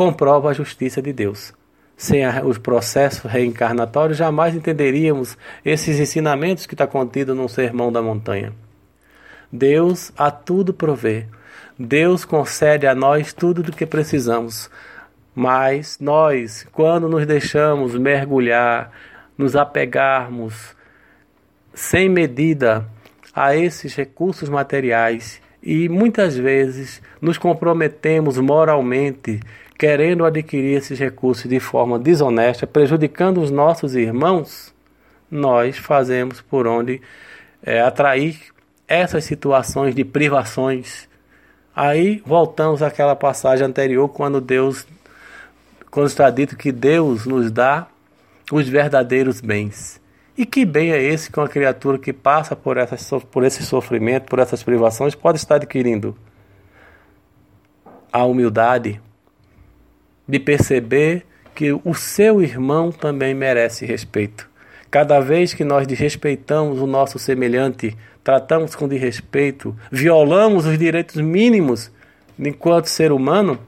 comprova 0.00 0.48
a 0.48 0.54
justiça 0.54 1.02
de 1.02 1.12
Deus. 1.12 1.52
Sem 1.94 2.26
os 2.42 2.56
processos 2.56 3.30
reencarnatórios, 3.30 4.16
jamais 4.16 4.54
entenderíamos 4.54 5.36
esses 5.62 6.00
ensinamentos 6.00 6.64
que 6.64 6.72
está 6.72 6.86
contido 6.86 7.34
no 7.34 7.50
Sermão 7.50 7.92
da 7.92 8.00
Montanha. 8.00 8.50
Deus 9.52 10.10
a 10.16 10.30
tudo 10.30 10.72
provê. 10.72 11.26
Deus 11.78 12.24
concede 12.24 12.86
a 12.86 12.94
nós 12.94 13.34
tudo 13.34 13.62
do 13.62 13.72
que 13.72 13.84
precisamos, 13.84 14.70
mas 15.34 15.98
nós, 16.00 16.66
quando 16.72 17.06
nos 17.06 17.26
deixamos 17.26 17.94
mergulhar, 17.94 18.90
nos 19.36 19.54
apegarmos 19.54 20.74
sem 21.74 22.08
medida 22.08 22.88
a 23.34 23.54
esses 23.54 23.94
recursos 23.94 24.48
materiais 24.48 25.42
e 25.62 25.90
muitas 25.90 26.38
vezes 26.38 27.02
nos 27.20 27.36
comprometemos 27.36 28.38
moralmente 28.38 29.40
querendo 29.80 30.24
adquirir 30.24 30.76
esses 30.76 30.98
recursos 30.98 31.48
de 31.48 31.58
forma 31.58 31.98
desonesta, 31.98 32.68
prejudicando 32.68 33.40
os 33.40 33.50
nossos 33.50 33.96
irmãos, 33.96 34.72
nós 35.28 35.76
fazemos 35.76 36.40
por 36.40 36.68
onde 36.68 37.00
é, 37.62 37.80
atrair 37.80 38.38
essas 38.86 39.24
situações 39.24 39.94
de 39.94 40.04
privações 40.04 41.08
Aí 41.74 42.22
voltamos 42.26 42.82
àquela 42.82 43.14
passagem 43.14 43.66
anterior, 43.66 44.08
quando 44.08 44.40
Deus, 44.40 44.86
quando 45.90 46.08
está 46.08 46.28
dito 46.28 46.56
que 46.56 46.72
Deus 46.72 47.24
nos 47.26 47.50
dá 47.50 47.86
os 48.52 48.68
verdadeiros 48.68 49.40
bens. 49.40 50.00
E 50.36 50.44
que 50.44 50.64
bem 50.64 50.92
é 50.92 51.02
esse 51.02 51.30
que 51.30 51.38
uma 51.38 51.48
criatura 51.48 51.98
que 51.98 52.12
passa 52.12 52.56
por, 52.56 52.76
essas, 52.76 53.08
por 53.24 53.44
esse 53.44 53.62
sofrimento, 53.62 54.28
por 54.28 54.38
essas 54.38 54.62
privações, 54.62 55.14
pode 55.14 55.38
estar 55.38 55.56
adquirindo? 55.56 56.16
A 58.12 58.24
humildade 58.24 59.00
de 60.30 60.38
perceber 60.38 61.26
que 61.54 61.72
o 61.72 61.94
seu 61.94 62.40
irmão 62.40 62.92
também 62.92 63.34
merece 63.34 63.84
respeito. 63.84 64.48
Cada 64.90 65.20
vez 65.20 65.52
que 65.52 65.64
nós 65.64 65.86
desrespeitamos 65.86 66.80
o 66.80 66.86
nosso 66.86 67.18
semelhante, 67.18 67.96
tratamos 68.24 68.74
com 68.74 68.88
desrespeito, 68.88 69.76
violamos 69.90 70.64
os 70.66 70.78
direitos 70.78 71.16
mínimos 71.16 71.90
enquanto 72.38 72.86
ser 72.86 73.12
humano, 73.12 73.58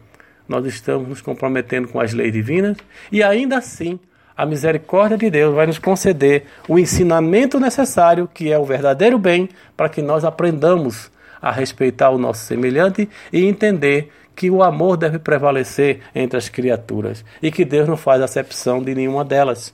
nós 0.49 0.65
estamos 0.67 1.09
nos 1.09 1.21
comprometendo 1.21 1.89
com 1.89 2.01
as 2.01 2.13
leis 2.13 2.33
divinas 2.33 2.77
e 3.11 3.23
ainda 3.23 3.59
assim 3.59 3.99
a 4.37 4.47
misericórdia 4.47 5.17
de 5.17 5.31
Deus 5.31 5.55
vai 5.55 5.67
nos 5.67 5.79
conceder 5.79 6.45
o 6.67 6.79
ensinamento 6.79 7.61
necessário, 7.61 8.29
que 8.33 8.51
é 8.51 8.59
o 8.59 8.65
verdadeiro 8.65 9.19
bem, 9.19 9.49
para 9.77 9.89
que 9.89 10.01
nós 10.01 10.25
aprendamos 10.25 11.11
a 11.41 11.51
respeitar 11.51 12.11
o 12.11 12.19
nosso 12.19 12.45
semelhante 12.45 13.09
e 13.33 13.45
entender 13.45 14.11
que 14.43 14.51
o 14.51 14.61
amor 14.61 14.97
deve 14.97 15.21
prevalecer 15.21 16.01
entre 16.13 16.37
as 16.37 16.49
criaturas 16.49 17.25
e 17.41 17.49
que 17.49 17.65
Deus 17.65 17.87
não 17.87 17.97
faz 17.97 18.21
acepção 18.21 18.83
de 18.83 18.93
nenhuma 18.93 19.25
delas. 19.25 19.73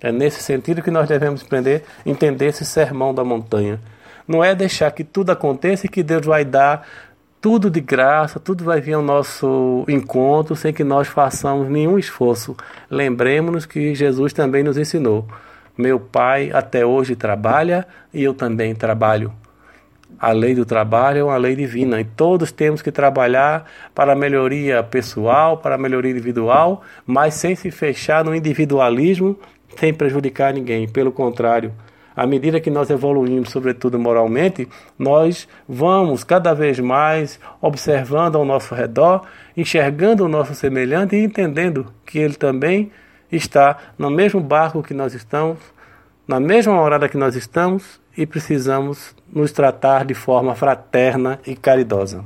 É 0.00 0.10
nesse 0.10 0.42
sentido 0.42 0.82
que 0.82 0.90
nós 0.90 1.08
devemos 1.08 1.44
aprender, 1.44 1.84
entender 2.04 2.46
esse 2.46 2.64
sermão 2.64 3.14
da 3.14 3.22
montanha. 3.22 3.78
Não 4.26 4.42
é 4.42 4.52
deixar 4.52 4.90
que 4.90 5.04
tudo 5.04 5.30
aconteça 5.30 5.86
e 5.86 5.88
que 5.88 6.02
Deus 6.02 6.26
vai 6.26 6.44
dar 6.44 6.88
tudo 7.40 7.70
de 7.70 7.80
graça, 7.80 8.40
tudo 8.40 8.64
vai 8.64 8.80
vir 8.80 8.94
ao 8.94 9.02
nosso 9.02 9.84
encontro 9.86 10.56
sem 10.56 10.72
que 10.72 10.82
nós 10.82 11.06
façamos 11.06 11.68
nenhum 11.68 11.96
esforço. 11.96 12.56
Lembremos-nos 12.90 13.64
que 13.64 13.94
Jesus 13.94 14.32
também 14.32 14.64
nos 14.64 14.76
ensinou. 14.76 15.24
Meu 15.78 16.00
pai 16.00 16.50
até 16.52 16.84
hoje 16.84 17.14
trabalha 17.14 17.86
e 18.12 18.24
eu 18.24 18.34
também 18.34 18.74
trabalho. 18.74 19.32
A 20.18 20.32
lei 20.32 20.54
do 20.54 20.64
trabalho 20.64 21.18
é 21.18 21.24
uma 21.24 21.36
lei 21.36 21.54
divina 21.54 22.00
e 22.00 22.04
todos 22.04 22.50
temos 22.50 22.80
que 22.80 22.90
trabalhar 22.90 23.70
para 23.94 24.12
a 24.12 24.16
melhoria 24.16 24.82
pessoal, 24.82 25.58
para 25.58 25.74
a 25.74 25.78
melhoria 25.78 26.10
individual, 26.10 26.82
mas 27.06 27.34
sem 27.34 27.54
se 27.54 27.70
fechar 27.70 28.24
no 28.24 28.34
individualismo 28.34 29.38
sem 29.78 29.92
prejudicar 29.92 30.52
ninguém. 30.52 30.88
Pelo 30.88 31.12
contrário, 31.12 31.72
à 32.14 32.26
medida 32.26 32.60
que 32.60 32.70
nós 32.70 32.90
evoluímos, 32.90 33.50
sobretudo 33.50 33.98
moralmente, 33.98 34.68
nós 34.98 35.46
vamos 35.68 36.24
cada 36.24 36.54
vez 36.54 36.78
mais 36.78 37.38
observando 37.60 38.36
ao 38.36 38.44
nosso 38.44 38.74
redor, 38.74 39.22
enxergando 39.56 40.24
o 40.24 40.28
nosso 40.28 40.54
semelhante 40.54 41.14
e 41.14 41.24
entendendo 41.24 41.92
que 42.04 42.18
ele 42.18 42.34
também 42.34 42.90
está 43.30 43.76
no 43.98 44.10
mesmo 44.10 44.40
barco 44.40 44.82
que 44.82 44.94
nós 44.94 45.14
estamos, 45.14 45.58
na 46.26 46.40
mesma 46.40 46.74
morada 46.74 47.08
que 47.08 47.16
nós 47.16 47.36
estamos 47.36 48.00
e 48.16 48.26
precisamos 48.26 49.14
nos 49.32 49.52
tratar 49.52 50.04
de 50.04 50.14
forma 50.14 50.54
fraterna 50.54 51.38
e 51.46 51.54
caridosa. 51.54 52.24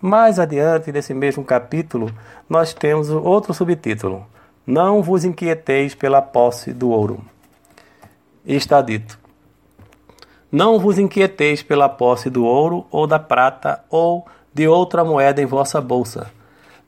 Mais 0.00 0.38
adiante, 0.38 0.92
nesse 0.92 1.12
mesmo 1.12 1.44
capítulo, 1.44 2.10
nós 2.48 2.72
temos 2.72 3.10
outro 3.10 3.52
subtítulo: 3.52 4.24
Não 4.66 5.02
vos 5.02 5.24
inquieteis 5.24 5.94
pela 5.94 6.22
posse 6.22 6.72
do 6.72 6.90
ouro. 6.90 7.20
E 8.46 8.54
está 8.54 8.80
dito: 8.80 9.18
Não 10.50 10.78
vos 10.78 10.98
inquieteis 10.98 11.62
pela 11.62 11.88
posse 11.88 12.30
do 12.30 12.44
ouro 12.44 12.86
ou 12.90 13.06
da 13.06 13.18
prata 13.18 13.84
ou 13.90 14.26
de 14.54 14.68
outra 14.68 15.04
moeda 15.04 15.42
em 15.42 15.46
vossa 15.46 15.80
bolsa. 15.80 16.30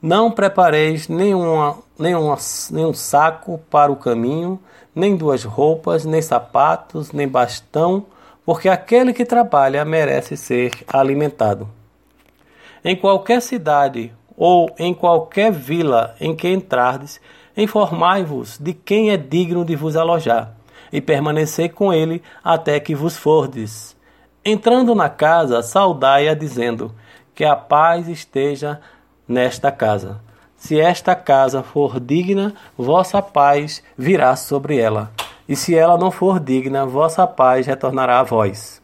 Não 0.00 0.30
prepareis 0.30 1.06
nenhuma, 1.06 1.76
nenhuma, 2.02 2.36
nenhum 2.70 2.92
saco 2.92 3.58
para 3.70 3.90
o 3.90 3.96
caminho, 3.96 4.60
nem 4.94 5.16
duas 5.16 5.44
roupas, 5.44 6.04
nem 6.04 6.20
sapatos, 6.20 7.12
nem 7.12 7.26
bastão, 7.26 8.04
porque 8.44 8.68
aquele 8.68 9.12
que 9.12 9.24
trabalha 9.24 9.84
merece 9.84 10.36
ser 10.36 10.72
alimentado. 10.86 11.68
Em 12.84 12.96
qualquer 12.96 13.40
cidade 13.40 14.12
ou 14.36 14.70
em 14.78 14.92
qualquer 14.92 15.52
vila 15.52 16.16
em 16.20 16.34
que 16.34 16.48
entrardes, 16.48 17.20
informai-vos 17.56 18.58
de 18.58 18.72
quem 18.74 19.10
é 19.10 19.16
digno 19.16 19.64
de 19.64 19.76
vos 19.76 19.96
alojar, 19.96 20.56
e 20.92 21.00
permanecei 21.00 21.68
com 21.68 21.92
ele 21.92 22.22
até 22.42 22.78
que 22.80 22.94
vos 22.94 23.16
fordes. 23.16 23.96
Entrando 24.44 24.94
na 24.94 25.08
casa, 25.08 25.62
saudai-a, 25.62 26.34
dizendo: 26.34 26.92
Que 27.34 27.44
a 27.44 27.54
paz 27.54 28.08
esteja 28.08 28.80
nesta 29.26 29.70
casa. 29.70 30.20
Se 30.62 30.78
esta 30.80 31.16
casa 31.16 31.60
for 31.60 31.98
digna, 31.98 32.54
vossa 32.78 33.20
paz 33.20 33.82
virá 33.98 34.36
sobre 34.36 34.78
ela. 34.78 35.10
E 35.48 35.56
se 35.56 35.74
ela 35.74 35.98
não 35.98 36.12
for 36.12 36.38
digna, 36.38 36.86
vossa 36.86 37.26
paz 37.26 37.66
retornará 37.66 38.20
a 38.20 38.22
vós. 38.22 38.80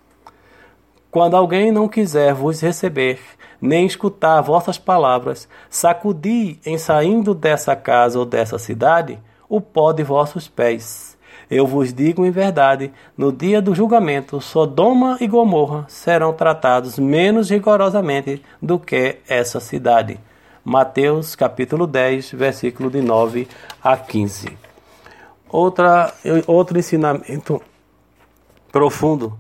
Quando 1.08 1.36
alguém 1.36 1.70
não 1.70 1.86
quiser 1.86 2.34
vos 2.34 2.60
receber, 2.60 3.20
nem 3.60 3.86
escutar 3.86 4.40
vossas 4.40 4.76
palavras, 4.76 5.48
sacudi 5.70 6.58
em 6.66 6.76
saindo 6.76 7.32
dessa 7.32 7.76
casa 7.76 8.18
ou 8.18 8.26
dessa 8.26 8.58
cidade 8.58 9.20
o 9.48 9.60
pó 9.60 9.92
de 9.92 10.02
vossos 10.02 10.48
pés. 10.48 11.16
Eu 11.48 11.64
vos 11.64 11.92
digo 11.92 12.26
em 12.26 12.30
verdade: 12.32 12.92
no 13.16 13.30
dia 13.30 13.62
do 13.62 13.72
julgamento, 13.72 14.40
Sodoma 14.40 15.16
e 15.20 15.28
Gomorra 15.28 15.84
serão 15.86 16.32
tratados 16.32 16.98
menos 16.98 17.50
rigorosamente 17.50 18.42
do 18.60 18.80
que 18.80 19.18
essa 19.28 19.60
cidade. 19.60 20.18
Mateus 20.68 21.34
capítulo 21.34 21.86
10, 21.86 22.32
versículo 22.32 22.90
de 22.90 23.00
9 23.00 23.48
a 23.82 23.96
15. 23.96 24.58
Outra, 25.48 26.12
outro 26.46 26.78
ensinamento 26.78 27.62
profundo, 28.70 29.38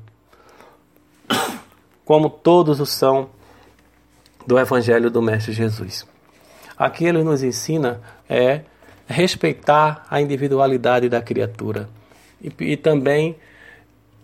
como 2.02 2.30
todos 2.30 2.80
os 2.80 2.88
são 2.88 3.28
do 4.46 4.58
Evangelho 4.58 5.10
do 5.10 5.20
Mestre 5.20 5.52
Jesus. 5.52 6.06
Aqui 6.78 7.04
ele 7.04 7.22
nos 7.22 7.42
ensina 7.42 8.00
é 8.26 8.62
respeitar 9.06 10.06
a 10.08 10.22
individualidade 10.22 11.10
da 11.10 11.20
criatura 11.20 11.90
e, 12.40 12.50
e 12.60 12.74
também 12.74 13.36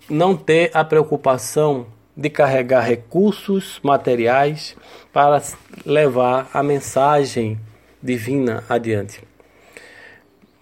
não 0.08 0.34
ter 0.34 0.70
a 0.73 0.82
preocupação 0.82 1.87
de 2.16 2.30
carregar 2.30 2.83
recursos 2.83 3.80
materiais 3.83 4.76
para 5.12 5.42
levar 5.85 6.49
a 6.52 6.62
mensagem 6.62 7.59
divina 8.02 8.62
adiante. 8.68 9.23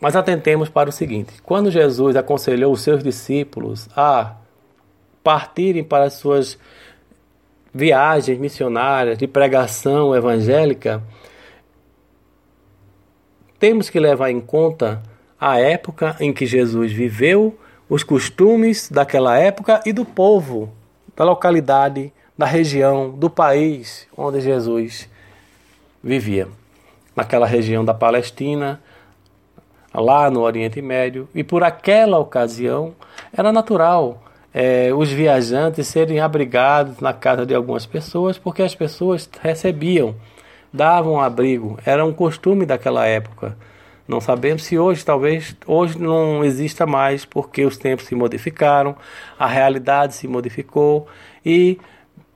Mas 0.00 0.16
atentemos 0.16 0.68
para 0.68 0.88
o 0.88 0.92
seguinte: 0.92 1.34
quando 1.42 1.70
Jesus 1.70 2.16
aconselhou 2.16 2.72
os 2.72 2.80
seus 2.80 3.02
discípulos 3.02 3.88
a 3.96 4.36
partirem 5.22 5.84
para 5.84 6.04
as 6.04 6.14
suas 6.14 6.58
viagens 7.72 8.38
missionárias, 8.38 9.16
de 9.16 9.26
pregação 9.26 10.14
evangélica, 10.14 11.02
temos 13.58 13.88
que 13.88 14.00
levar 14.00 14.30
em 14.30 14.40
conta 14.40 15.02
a 15.40 15.58
época 15.58 16.16
em 16.18 16.32
que 16.32 16.46
Jesus 16.46 16.92
viveu, 16.92 17.58
os 17.88 18.02
costumes 18.02 18.88
daquela 18.90 19.38
época 19.38 19.80
e 19.86 19.92
do 19.92 20.04
povo, 20.04 20.72
da 21.16 21.24
localidade, 21.24 22.12
da 22.36 22.46
região, 22.46 23.10
do 23.10 23.28
país 23.28 24.06
onde 24.16 24.40
Jesus 24.40 25.08
vivia. 26.02 26.48
Naquela 27.14 27.46
região 27.46 27.84
da 27.84 27.92
Palestina, 27.92 28.80
lá 29.92 30.30
no 30.30 30.40
Oriente 30.40 30.80
Médio, 30.80 31.28
e 31.34 31.44
por 31.44 31.62
aquela 31.62 32.18
ocasião 32.18 32.94
era 33.32 33.52
natural 33.52 34.22
é, 34.54 34.92
os 34.92 35.10
viajantes 35.10 35.86
serem 35.86 36.20
abrigados 36.20 37.00
na 37.00 37.12
casa 37.12 37.46
de 37.46 37.54
algumas 37.54 37.86
pessoas, 37.86 38.38
porque 38.38 38.62
as 38.62 38.74
pessoas 38.74 39.28
recebiam, 39.40 40.14
davam 40.72 41.20
abrigo, 41.20 41.78
era 41.84 42.04
um 42.04 42.12
costume 42.12 42.66
daquela 42.66 43.06
época. 43.06 43.56
Não 44.12 44.20
sabemos 44.20 44.64
se 44.64 44.78
hoje, 44.78 45.02
talvez, 45.02 45.56
hoje 45.66 45.98
não 45.98 46.44
exista 46.44 46.84
mais, 46.84 47.24
porque 47.24 47.64
os 47.64 47.78
tempos 47.78 48.04
se 48.04 48.14
modificaram, 48.14 48.94
a 49.38 49.46
realidade 49.46 50.14
se 50.14 50.28
modificou 50.28 51.08
e 51.42 51.78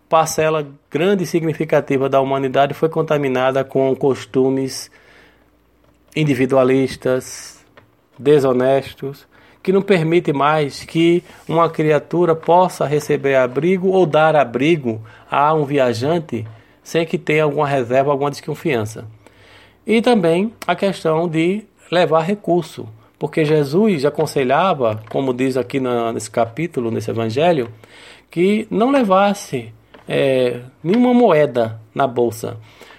parcela 0.09 0.67
grande 0.91 1.25
e 1.25 1.27
significativa 1.27 2.09
da 2.09 2.19
humanidade 2.19 2.73
foi 2.73 2.89
contaminada 2.89 3.63
com 3.63 3.95
costumes 3.95 4.91
individualistas, 6.17 7.63
desonestos, 8.19 9.29
que 9.63 9.71
não 9.71 9.83
permite 9.83 10.33
mais 10.33 10.83
que 10.83 11.23
uma 11.47 11.69
criatura 11.69 12.35
possa 12.35 12.87
receber 12.87 13.35
abrigo 13.35 13.89
ou 13.89 14.07
dar 14.07 14.35
abrigo 14.35 15.03
a 15.31 15.53
um 15.53 15.67
viajante 15.67 16.47
sem 16.83 17.05
que 17.05 17.19
tenha 17.19 17.45
alguma 17.45 17.69
reserva, 17.69 18.13
alguma 18.13 18.31
desconfiança. 18.31 19.05
E 19.87 20.03
também 20.03 20.53
a 20.67 20.75
questão 20.75 21.29
de 21.29 21.65
levar 21.91 22.23
recurso, 22.23 22.89
porque 23.19 23.45
Jesus 23.45 24.05
aconselhava, 24.05 25.01
como 25.09 25.33
diz 25.33 25.57
aqui 25.57 25.81
nesse 25.81 26.31
capítulo, 26.31 26.91
nesse 26.91 27.11
evangelho, 27.11 27.69
que 28.31 28.67
não 28.71 28.91
levasse 28.91 29.73
é, 30.09 30.61
nenhuma 30.83 31.15
moeda 31.15 31.81
na 31.95 32.07
bolsa, 32.07 32.59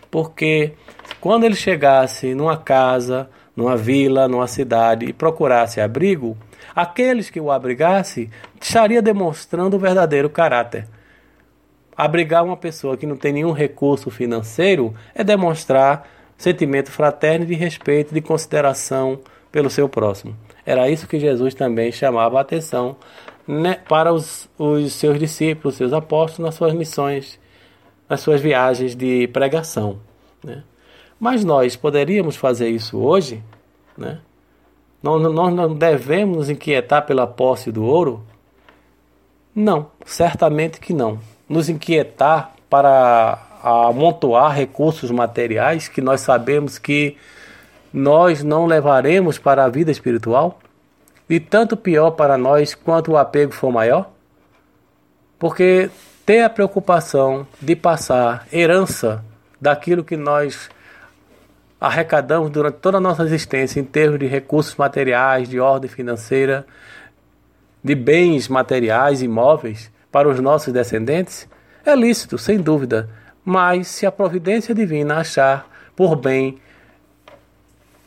porque 0.10 0.74
quando 1.20 1.44
ele 1.44 1.56
chegasse 1.56 2.34
numa 2.34 2.56
casa, 2.56 3.30
numa 3.56 3.76
vila, 3.76 4.28
numa 4.28 4.48
cidade 4.48 5.06
e 5.06 5.14
procurasse 5.14 5.82
abrigo, 5.82 6.38
Aqueles 6.78 7.32
que 7.32 7.42
o 7.42 7.50
abrigasse 7.50 8.30
estaria 8.62 9.02
demonstrando 9.02 9.76
o 9.76 9.80
verdadeiro 9.80 10.30
caráter. 10.30 10.88
Abrigar 11.96 12.44
uma 12.44 12.56
pessoa 12.56 12.96
que 12.96 13.08
não 13.08 13.16
tem 13.18 13.34
nenhum 13.34 13.52
recurso 13.52 14.12
financeiro 14.12 14.94
é 15.16 15.24
demonstrar 15.24 16.08
sentimento 16.38 16.92
fraterno 16.92 17.46
de 17.46 17.54
respeito, 17.56 18.14
de 18.14 18.22
consideração 18.22 19.20
pelo 19.52 19.70
seu 19.70 19.90
próximo. 19.90 20.36
Era 20.66 20.90
isso 20.90 21.08
que 21.08 21.20
Jesus 21.20 21.54
também 21.54 21.92
chamava 21.92 22.38
a 22.38 22.42
atenção 22.42 22.96
né, 23.48 23.76
para 23.88 24.14
os, 24.14 24.50
os 24.58 24.94
seus 24.94 25.18
discípulos, 25.18 25.76
seus 25.76 25.94
apóstolos, 25.94 26.46
nas 26.46 26.56
suas 26.56 26.74
missões, 26.74 27.40
nas 28.10 28.20
suas 28.22 28.42
viagens 28.42 28.96
de 28.96 29.28
pregação. 29.30 30.00
Né? 30.44 30.64
Mas 31.20 31.44
nós 31.44 31.76
poderíamos 31.76 32.36
fazer 32.36 32.70
isso 32.70 32.98
hoje, 33.00 33.42
né? 33.98 34.20
Nós, 35.02 35.22
nós 35.22 35.54
não 35.54 35.74
devemos 35.74 36.38
nos 36.38 36.50
inquietar 36.50 37.06
pela 37.06 37.26
posse 37.26 37.72
do 37.72 37.86
ouro? 37.86 38.24
Não, 39.56 39.90
certamente 40.06 40.80
que 40.80 40.92
não. 40.92 41.20
Nos 41.48 41.70
inquietar 41.70 42.54
para 42.70 43.47
amontoar 43.68 44.54
recursos 44.56 45.12
materiais 45.12 45.88
que 45.88 46.02
nós 46.02 46.22
sabemos 46.22 46.78
que 46.78 47.18
nós 47.92 48.44
não 48.44 48.66
levaremos 48.66 49.38
para 49.38 49.66
a 49.66 49.70
vida 49.70 49.92
espiritual? 49.92 50.60
E 51.30 51.40
tanto 51.40 51.76
pior 51.76 52.12
para 52.12 52.38
nós 52.38 52.74
quanto 52.74 53.12
o 53.12 53.18
apego 53.18 53.52
for 53.52 53.72
maior? 53.72 54.10
Porque 55.38 55.90
ter 56.26 56.44
a 56.44 56.50
preocupação 56.50 57.46
de 57.62 57.76
passar 57.76 58.48
herança 58.52 59.24
daquilo 59.60 60.04
que 60.04 60.16
nós 60.16 60.70
arrecadamos 61.80 62.50
durante 62.50 62.76
toda 62.76 62.98
a 62.98 63.02
nossa 63.02 63.24
existência 63.24 63.80
em 63.80 63.84
termos 63.84 64.20
de 64.20 64.26
recursos 64.26 64.76
materiais, 64.76 65.50
de 65.50 65.60
ordem 65.60 65.90
financeira, 65.90 66.66
de 67.84 67.94
bens 67.94 68.48
materiais, 68.48 69.22
imóveis 69.22 69.92
para 70.12 70.28
os 70.28 70.40
nossos 70.40 70.74
descendentes, 70.74 71.48
é 71.86 71.96
lícito, 71.96 72.38
sem 72.38 72.58
dúvida, 72.60 73.10
mas 73.48 73.88
se 73.88 74.06
a 74.06 74.12
providência 74.12 74.76
divina 74.76 75.20
achar 75.20 75.70
por 75.96 76.18
bem 76.18 76.60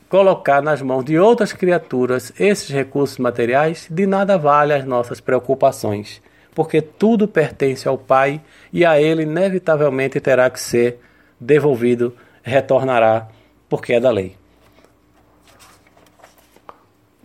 colocar 0.07 0.61
nas 0.61 0.83
mãos 0.83 1.03
de 1.03 1.17
outras 1.17 1.51
criaturas 1.51 2.31
esses 2.39 2.69
recursos 2.69 3.17
materiais, 3.17 3.87
de 3.89 4.05
nada 4.05 4.37
vale 4.37 4.71
as 4.71 4.85
nossas 4.85 5.19
preocupações, 5.19 6.21
porque 6.53 6.79
tudo 6.79 7.27
pertence 7.27 7.87
ao 7.87 7.97
Pai 7.97 8.39
e 8.71 8.85
a 8.85 9.01
Ele 9.01 9.23
inevitavelmente 9.23 10.19
terá 10.19 10.47
que 10.47 10.59
ser 10.59 10.99
devolvido, 11.39 12.15
retornará 12.43 13.27
porque 13.67 13.93
é 13.93 13.99
da 13.99 14.11
lei. 14.11 14.37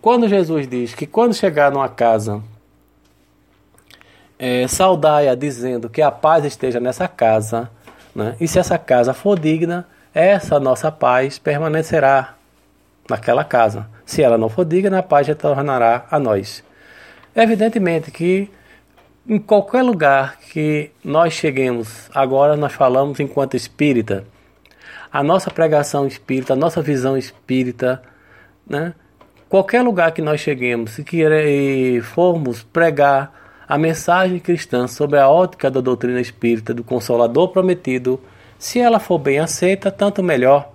Quando 0.01 0.27
Jesus 0.27 0.67
diz 0.67 0.95
que 0.95 1.05
quando 1.05 1.35
chegar 1.35 1.71
numa 1.71 1.87
casa, 1.87 2.41
é, 4.39 4.67
saudai-a 4.67 5.35
dizendo 5.35 5.87
que 5.87 6.01
a 6.01 6.09
paz 6.09 6.45
esteja 6.45 6.79
nessa 6.79 7.07
casa, 7.07 7.69
Né? 8.17 8.35
E 8.41 8.47
se 8.47 8.57
essa 8.57 8.79
casa 8.79 9.13
for 9.13 9.37
digna, 9.39 9.85
essa 10.11 10.59
nossa 10.59 10.91
paz 10.91 11.37
permanecerá 11.37 12.33
naquela 13.07 13.43
casa. 13.43 13.87
Se 14.03 14.23
ela 14.23 14.39
não 14.39 14.49
for 14.49 14.65
digna, 14.65 14.97
a 14.97 15.03
paz 15.03 15.27
retornará 15.27 16.07
a 16.09 16.17
nós. 16.17 16.63
Evidentemente 17.35 18.09
que 18.09 18.49
em 19.29 19.37
qualquer 19.37 19.83
lugar 19.83 20.37
que 20.39 20.89
nós 21.03 21.33
cheguemos, 21.33 22.09
agora 22.11 22.57
nós 22.57 22.73
falamos 22.73 23.19
enquanto 23.19 23.55
espírita, 23.55 24.25
a 25.13 25.21
nossa 25.21 25.51
pregação 25.51 26.07
espírita, 26.07 26.53
a 26.53 26.55
nossa 26.55 26.81
visão 26.81 27.15
espírita, 27.15 28.01
né? 28.67 28.95
qualquer 29.47 29.83
lugar 29.83 30.11
que 30.11 30.23
nós 30.23 30.41
cheguemos 30.41 30.97
e 30.97 31.03
que 31.03 32.01
formos 32.01 32.63
pregar 32.63 33.31
a 33.67 33.77
mensagem 33.77 34.39
cristã 34.39 34.87
sobre 34.87 35.19
a 35.19 35.29
ótica 35.29 35.69
da 35.69 35.81
doutrina 35.81 36.21
espírita 36.21 36.73
do 36.73 36.83
Consolador 36.83 37.49
prometido, 37.49 38.19
se 38.57 38.79
ela 38.79 38.99
for 38.99 39.19
bem 39.19 39.39
aceita, 39.39 39.91
tanto 39.91 40.23
melhor, 40.23 40.71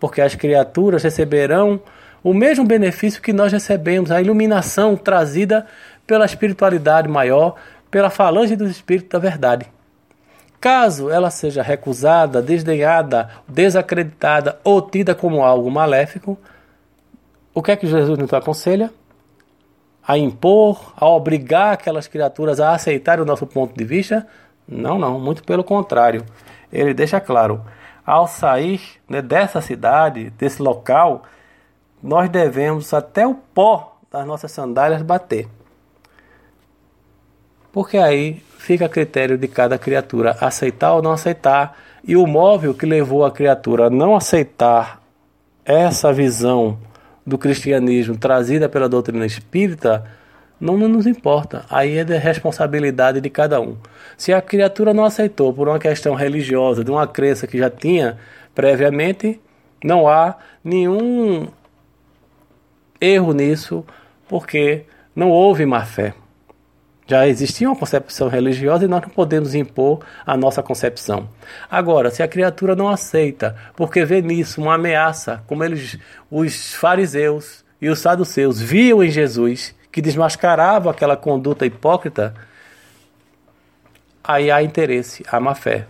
porque 0.00 0.20
as 0.20 0.34
criaturas 0.34 1.02
receberão 1.02 1.80
o 2.24 2.34
mesmo 2.34 2.64
benefício 2.64 3.22
que 3.22 3.32
nós 3.32 3.52
recebemos, 3.52 4.10
a 4.10 4.20
iluminação 4.20 4.96
trazida 4.96 5.66
pela 6.06 6.24
espiritualidade 6.24 7.08
maior, 7.08 7.56
pela 7.90 8.10
falange 8.10 8.56
dos 8.56 8.70
espíritos 8.70 9.10
da 9.10 9.18
verdade. 9.18 9.66
Caso 10.60 11.10
ela 11.10 11.30
seja 11.30 11.62
recusada, 11.62 12.40
desdenhada, 12.40 13.30
desacreditada 13.48 14.58
ou 14.62 14.80
tida 14.80 15.14
como 15.14 15.42
algo 15.42 15.70
maléfico, 15.70 16.38
o 17.54 17.62
que 17.62 17.72
é 17.72 17.76
que 17.76 17.86
Jesus 17.86 18.18
nos 18.18 18.32
aconselha? 18.32 18.90
A 20.06 20.18
impor, 20.18 20.92
a 20.96 21.06
obrigar 21.06 21.74
aquelas 21.74 22.08
criaturas 22.08 22.58
a 22.60 22.74
aceitar 22.74 23.20
o 23.20 23.24
nosso 23.24 23.46
ponto 23.46 23.76
de 23.76 23.84
vista? 23.84 24.26
Não, 24.66 24.98
não, 24.98 25.20
muito 25.20 25.44
pelo 25.44 25.62
contrário. 25.62 26.24
Ele 26.72 26.92
deixa 26.92 27.20
claro: 27.20 27.62
ao 28.04 28.26
sair 28.26 28.80
né, 29.08 29.22
dessa 29.22 29.60
cidade, 29.60 30.30
desse 30.30 30.60
local, 30.60 31.22
nós 32.02 32.28
devemos 32.28 32.92
até 32.92 33.26
o 33.26 33.34
pó 33.34 33.96
das 34.10 34.26
nossas 34.26 34.50
sandálias 34.50 35.02
bater. 35.02 35.48
Porque 37.72 37.96
aí 37.96 38.42
fica 38.58 38.86
a 38.86 38.88
critério 38.88 39.38
de 39.38 39.48
cada 39.48 39.78
criatura 39.78 40.36
aceitar 40.40 40.92
ou 40.94 41.02
não 41.02 41.12
aceitar. 41.12 41.76
E 42.04 42.16
o 42.16 42.26
móvel 42.26 42.74
que 42.74 42.84
levou 42.84 43.24
a 43.24 43.30
criatura 43.30 43.86
a 43.86 43.90
não 43.90 44.16
aceitar 44.16 45.00
essa 45.64 46.12
visão 46.12 46.76
do 47.26 47.38
cristianismo 47.38 48.16
trazida 48.16 48.68
pela 48.68 48.88
doutrina 48.88 49.24
espírita 49.24 50.04
não, 50.62 50.76
nos 50.76 51.08
importa. 51.08 51.64
Aí 51.68 51.98
é 51.98 52.04
de 52.04 52.16
responsabilidade 52.16 53.20
de 53.20 53.28
cada 53.28 53.60
um. 53.60 53.76
Se 54.16 54.32
a 54.32 54.40
criatura 54.40 54.94
não 54.94 55.04
aceitou 55.04 55.52
por 55.52 55.68
uma 55.68 55.78
questão 55.78 56.14
religiosa, 56.14 56.84
de 56.84 56.90
uma 56.90 57.06
crença 57.06 57.48
que 57.48 57.58
já 57.58 57.68
tinha 57.68 58.16
previamente, 58.54 59.40
não 59.82 60.06
há 60.06 60.36
nenhum 60.62 61.48
erro 63.00 63.32
nisso, 63.32 63.84
porque 64.28 64.84
não 65.16 65.30
houve 65.30 65.66
má 65.66 65.84
fé. 65.84 66.14
Já 67.06 67.26
existia 67.26 67.68
uma 67.68 67.76
concepção 67.76 68.28
religiosa 68.28 68.84
e 68.84 68.88
nós 68.88 69.02
não 69.02 69.08
podemos 69.08 69.54
impor 69.54 70.00
a 70.24 70.36
nossa 70.36 70.62
concepção. 70.62 71.28
Agora, 71.70 72.10
se 72.10 72.22
a 72.22 72.28
criatura 72.28 72.76
não 72.76 72.88
aceita, 72.88 73.56
porque 73.76 74.04
vê 74.04 74.22
nisso 74.22 74.60
uma 74.60 74.74
ameaça, 74.74 75.42
como 75.46 75.64
eles, 75.64 75.98
os 76.30 76.74
fariseus 76.74 77.64
e 77.80 77.88
os 77.88 77.98
saduceus 77.98 78.60
viam 78.60 79.02
em 79.02 79.10
Jesus, 79.10 79.74
que 79.90 80.00
desmascarava 80.00 80.90
aquela 80.90 81.16
conduta 81.16 81.66
hipócrita, 81.66 82.34
aí 84.22 84.50
há 84.50 84.62
interesse, 84.62 85.24
há 85.28 85.40
má 85.40 85.54
fé. 85.54 85.86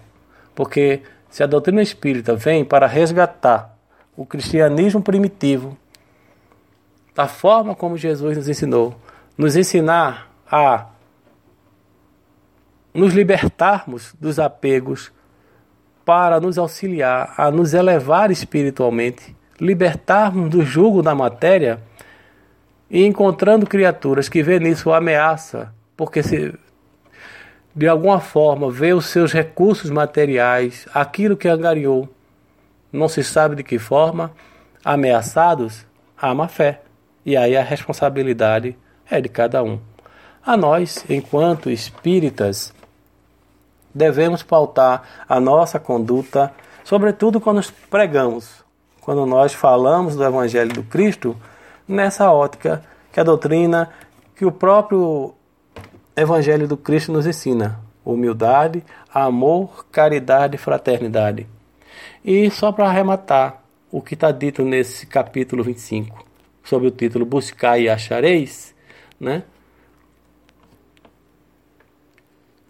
Porque 0.55 1.03
se 1.29 1.43
a 1.43 1.47
doutrina 1.47 1.83
espírita 1.83 2.35
vem 2.35 2.65
para 2.65 2.87
resgatar 2.87 3.77
o 4.17 4.25
cristianismo 4.25 5.03
primitivo, 5.03 5.77
da 7.15 7.29
forma 7.29 7.75
como 7.75 7.99
Jesus 7.99 8.37
nos 8.37 8.49
ensinou, 8.49 8.97
nos 9.37 9.57
ensinar 9.57 10.31
a 10.51 10.87
nos 12.93 13.15
libertarmos 13.15 14.15
dos 14.21 14.39
apegos 14.39 15.13
para 16.05 16.41
nos 16.41 16.59
auxiliar 16.59 17.33
a 17.37 17.51
nos 17.51 17.75
elevar 17.75 18.31
espiritualmente, 18.31 19.35
libertarmos 19.61 20.51
do 20.51 20.63
jugo 20.65 21.03
da 21.03 21.15
matéria 21.15 21.81
e 22.91 23.07
encontrando 23.07 23.67
criaturas 23.67 24.29
que 24.29 24.43
vê 24.43 24.59
nisso 24.59 24.93
ameaça, 24.93 25.73
porque 25.97 26.23
se 26.23 26.53
de 27.75 27.89
alguma 27.89 28.21
forma 28.21 28.71
vê 28.71 28.93
os 28.93 29.07
seus 29.07 29.33
recursos 29.33 29.91
materiais, 29.91 30.87
aquilo 30.93 31.37
que 31.37 31.49
angariou, 31.49 32.09
não 32.93 33.09
se 33.09 33.25
sabe 33.25 33.57
de 33.57 33.63
que 33.63 33.79
forma, 33.79 34.33
ameaçados, 34.85 35.87
há 36.17 36.35
má 36.35 36.49
fé. 36.49 36.83
E 37.25 37.37
aí 37.37 37.57
a 37.57 37.63
responsabilidade 37.63 38.77
é 39.11 39.21
de 39.21 39.29
cada 39.29 39.63
um. 39.63 39.81
A 40.45 40.57
nós, 40.57 41.05
enquanto 41.09 41.71
espíritas, 41.71 42.75
devemos 43.95 44.43
pautar 44.43 45.03
a 45.29 45.39
nossa 45.41 45.79
conduta, 45.79 46.53
sobretudo 46.85 47.41
quando 47.41 47.63
pregamos, 47.91 48.65
quando 49.01 49.27
nós 49.27 49.53
falamos 49.53 50.17
do 50.17 50.25
Evangelho 50.25 50.73
do 50.73 50.83
Cristo, 50.83 51.37
nessa 51.87 52.31
ótica 52.31 52.83
que 53.13 53.21
a 53.21 53.25
doutrina, 53.25 53.91
que 54.37 54.45
o 54.45 54.53
próprio 54.53 55.35
Evangelho 56.17 56.67
do 56.67 56.77
Cristo 56.77 57.13
nos 57.13 57.27
ensina: 57.27 57.81
humildade, 58.05 58.83
amor, 59.13 59.87
caridade 59.91 60.57
e 60.57 60.59
fraternidade. 60.59 61.47
E 62.25 62.51
só 62.51 62.71
para 62.73 62.89
arrematar 62.89 63.63
o 63.91 64.01
que 64.01 64.15
está 64.15 64.31
dito 64.31 64.65
nesse 64.65 65.07
capítulo 65.07 65.63
25, 65.63 66.25
sob 66.65 66.87
o 66.87 66.91
título 66.91 67.27
Buscar 67.27 67.79
e 67.79 67.89
Achareis, 67.89 68.75
né? 69.21 69.43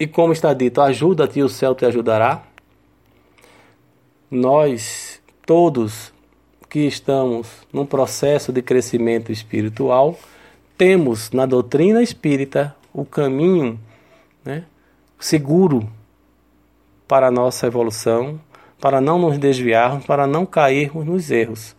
E 0.03 0.07
como 0.07 0.33
está 0.33 0.53
dito, 0.53 0.81
ajuda-te 0.81 1.39
e 1.39 1.43
o 1.43 1.47
céu 1.47 1.73
te 1.73 1.85
ajudará. 1.85 2.43
Nós, 4.29 5.21
todos 5.45 6.11
que 6.69 6.79
estamos 6.79 7.47
num 7.71 7.85
processo 7.85 8.51
de 8.51 8.61
crescimento 8.61 9.31
espiritual, 9.31 10.19
temos 10.77 11.31
na 11.31 11.45
doutrina 11.45 12.03
espírita 12.03 12.75
o 12.93 13.05
caminho 13.05 13.79
né, 14.43 14.65
seguro 15.17 15.89
para 17.07 17.27
a 17.27 17.31
nossa 17.31 17.65
evolução, 17.65 18.41
para 18.81 18.99
não 18.99 19.17
nos 19.17 19.37
desviarmos, 19.37 20.05
para 20.05 20.27
não 20.27 20.45
cairmos 20.45 21.05
nos 21.05 21.31
erros. 21.31 21.77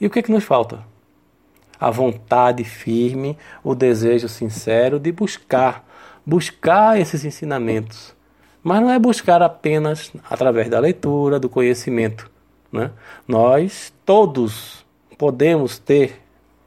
E 0.00 0.06
o 0.06 0.10
que, 0.10 0.20
é 0.20 0.22
que 0.22 0.30
nos 0.30 0.44
falta? 0.44 0.84
A 1.80 1.90
vontade 1.90 2.62
firme, 2.62 3.36
o 3.64 3.74
desejo 3.74 4.28
sincero 4.28 5.00
de 5.00 5.10
buscar 5.10 5.89
buscar 6.30 7.00
esses 7.00 7.24
ensinamentos. 7.24 8.14
Mas 8.62 8.80
não 8.80 8.92
é 8.92 9.00
buscar 9.00 9.42
apenas 9.42 10.12
através 10.30 10.68
da 10.68 10.78
leitura, 10.78 11.40
do 11.40 11.48
conhecimento. 11.48 12.30
Né? 12.72 12.92
Nós 13.26 13.92
todos 14.06 14.86
podemos 15.18 15.76
ter 15.76 16.20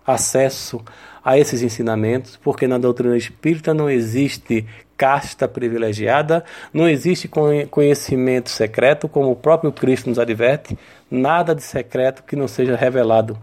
acesso 0.06 0.84
a 1.24 1.38
esses 1.38 1.62
ensinamentos, 1.62 2.38
porque 2.44 2.68
na 2.68 2.78
doutrina 2.78 3.16
espírita 3.16 3.74
não 3.74 3.90
existe 3.90 4.66
casta 4.98 5.48
privilegiada, 5.48 6.44
não 6.74 6.90
existe 6.90 7.30
conhecimento 7.72 8.50
secreto, 8.50 9.08
como 9.08 9.32
o 9.32 9.36
próprio 9.36 9.72
Cristo 9.72 10.10
nos 10.10 10.20
adverte, 10.20 10.78
nada 11.10 11.56
de 11.56 11.64
secreto 11.64 12.24
que 12.24 12.36
não 12.36 12.50
seja 12.50 12.76
revelado. 12.76 13.38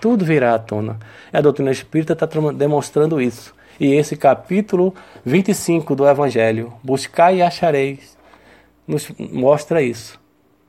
Tudo 0.00 0.24
virá 0.24 0.52
à 0.52 0.58
tona. 0.58 0.98
E 1.32 1.36
a 1.36 1.40
doutrina 1.40 1.70
espírita 1.70 2.14
está 2.14 2.26
demonstrando 2.56 3.20
isso. 3.20 3.54
E 3.78 3.94
esse 3.94 4.16
capítulo 4.16 4.94
25 5.24 5.94
do 5.94 6.06
Evangelho, 6.06 6.72
Buscai 6.82 7.36
e 7.36 7.42
achareis, 7.42 8.16
nos 8.86 9.10
mostra 9.18 9.82
isso. 9.82 10.20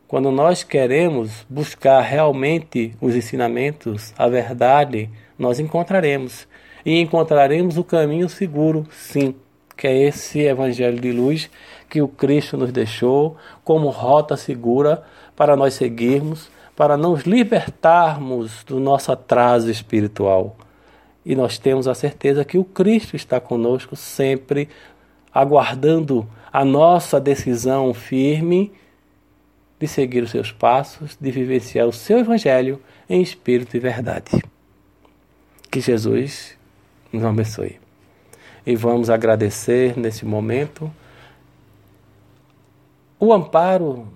Quando 0.07 0.29
nós 0.29 0.63
queremos 0.63 1.45
buscar 1.49 2.01
realmente 2.01 2.93
os 2.99 3.15
ensinamentos, 3.15 4.13
a 4.17 4.27
verdade, 4.27 5.09
nós 5.39 5.59
encontraremos. 5.59 6.47
E 6.85 6.99
encontraremos 6.99 7.77
o 7.77 7.83
caminho 7.83 8.27
seguro, 8.27 8.85
sim, 8.91 9.35
que 9.77 9.87
é 9.87 10.07
esse 10.07 10.39
Evangelho 10.41 10.99
de 10.99 11.11
luz 11.11 11.49
que 11.89 12.01
o 12.01 12.07
Cristo 12.07 12.57
nos 12.57 12.71
deixou 12.71 13.37
como 13.63 13.89
rota 13.89 14.35
segura 14.35 15.03
para 15.35 15.55
nós 15.55 15.73
seguirmos, 15.73 16.49
para 16.75 16.97
nos 16.97 17.23
libertarmos 17.23 18.63
do 18.63 18.79
nosso 18.79 19.11
atraso 19.11 19.71
espiritual 19.71 20.55
e 21.25 21.35
nós 21.35 21.57
temos 21.57 21.87
a 21.87 21.93
certeza 21.93 22.43
que 22.43 22.57
o 22.57 22.63
Cristo 22.63 23.15
está 23.15 23.39
conosco 23.39 23.95
sempre, 23.95 24.67
aguardando 25.33 26.27
a 26.51 26.65
nossa 26.65 27.19
decisão 27.19 27.93
firme 27.93 28.71
de 29.79 29.87
seguir 29.87 30.23
os 30.23 30.31
seus 30.31 30.51
passos, 30.51 31.17
de 31.19 31.31
vivenciar 31.31 31.87
o 31.87 31.93
seu 31.93 32.19
Evangelho 32.19 32.81
em 33.09 33.21
espírito 33.21 33.75
e 33.75 33.79
verdade. 33.79 34.43
Que 35.69 35.79
Jesus 35.79 36.57
nos 37.11 37.23
abençoe. 37.23 37.79
E 38.65 38.75
vamos 38.75 39.09
agradecer 39.09 39.97
nesse 39.97 40.25
momento 40.25 40.91
o 43.19 43.33
amparo 43.33 44.07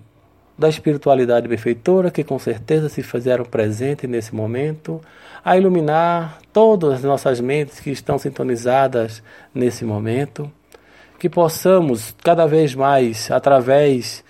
da 0.57 0.69
espiritualidade 0.69 1.47
benfeitora, 1.47 2.09
que 2.09 2.23
com 2.23 2.39
certeza 2.39 2.87
se 2.87 3.03
fizeram 3.03 3.43
presente 3.43 4.07
nesse 4.07 4.33
momento, 4.33 5.01
a 5.43 5.57
iluminar 5.57 6.39
todas 6.53 6.93
as 6.93 7.03
nossas 7.03 7.39
mentes 7.39 7.79
que 7.79 7.91
estão 7.91 8.17
sintonizadas 8.17 9.21
nesse 9.53 9.83
momento, 9.83 10.49
que 11.19 11.29
possamos 11.29 12.15
cada 12.23 12.45
vez 12.45 12.73
mais, 12.73 13.29
através 13.29 14.23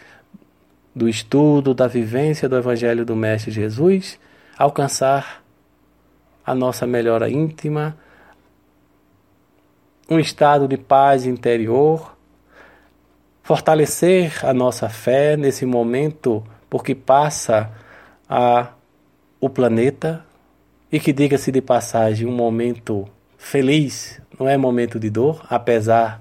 do 0.96 1.08
estudo, 1.08 1.74
da 1.74 1.88
vivência 1.88 2.50
do 2.50 2.58
Evangelho 2.58 3.06
do 3.06 3.16
Mestre 3.16 3.52
Jesus, 3.52 4.20
alcançar 4.58 5.44
a 6.46 6.56
nossa 6.56 6.88
melhora 6.88 7.30
íntima, 7.30 7.98
um 10.10 10.20
estado 10.20 10.68
de 10.68 10.78
paz 10.78 11.26
interior, 11.26 12.15
fortalecer 13.46 14.44
a 14.44 14.52
nossa 14.56 14.90
fé 14.90 15.38
nesse 15.38 15.68
momento 15.68 16.44
porque 16.68 16.96
passa 16.96 17.72
a 18.28 18.72
o 19.40 19.48
planeta 19.48 20.26
e 20.92 21.00
que 21.00 21.14
diga-se 21.14 21.52
de 21.52 21.62
passagem 21.62 22.26
um 22.26 22.32
momento 22.32 23.08
feliz, 23.38 24.20
não 24.40 24.50
é 24.50 24.58
momento 24.58 25.00
de 25.00 25.12
dor, 25.12 25.46
apesar 25.48 26.20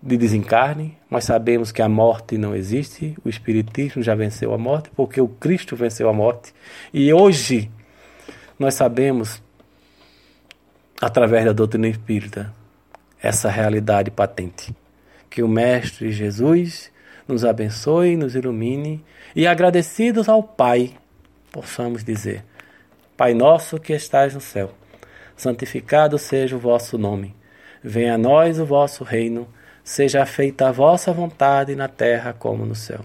de 0.00 0.16
desencarne, 0.16 0.96
mas 1.10 1.24
sabemos 1.24 1.72
que 1.72 1.82
a 1.82 1.88
morte 1.88 2.38
não 2.38 2.54
existe, 2.54 3.16
o 3.24 3.28
Espiritismo 3.28 4.00
já 4.00 4.14
venceu 4.14 4.54
a 4.54 4.58
morte, 4.58 4.90
porque 4.94 5.20
o 5.20 5.26
Cristo 5.26 5.74
venceu 5.74 6.08
a 6.08 6.12
morte. 6.12 6.54
E 6.94 7.12
hoje 7.12 7.68
nós 8.56 8.74
sabemos, 8.74 9.42
através 11.00 11.44
da 11.44 11.52
doutrina 11.52 11.88
espírita, 11.88 12.54
essa 13.20 13.50
realidade 13.50 14.08
patente. 14.08 14.72
Que 15.30 15.42
o 15.42 15.48
Mestre 15.48 16.10
Jesus 16.12 16.90
nos 17.26 17.44
abençoe, 17.44 18.16
nos 18.16 18.34
ilumine 18.34 19.04
e 19.36 19.46
agradecidos 19.46 20.28
ao 20.28 20.42
Pai, 20.42 20.94
possamos 21.52 22.02
dizer: 22.02 22.44
Pai 23.16 23.34
nosso 23.34 23.78
que 23.78 23.92
estais 23.92 24.34
no 24.34 24.40
céu, 24.40 24.72
santificado 25.36 26.18
seja 26.18 26.56
o 26.56 26.58
vosso 26.58 26.96
nome. 26.96 27.36
Venha 27.82 28.14
a 28.14 28.18
nós 28.18 28.58
o 28.58 28.64
vosso 28.64 29.04
reino, 29.04 29.46
seja 29.84 30.24
feita 30.26 30.68
a 30.68 30.72
vossa 30.72 31.12
vontade 31.12 31.76
na 31.76 31.88
terra 31.88 32.32
como 32.32 32.64
no 32.64 32.74
céu. 32.74 33.00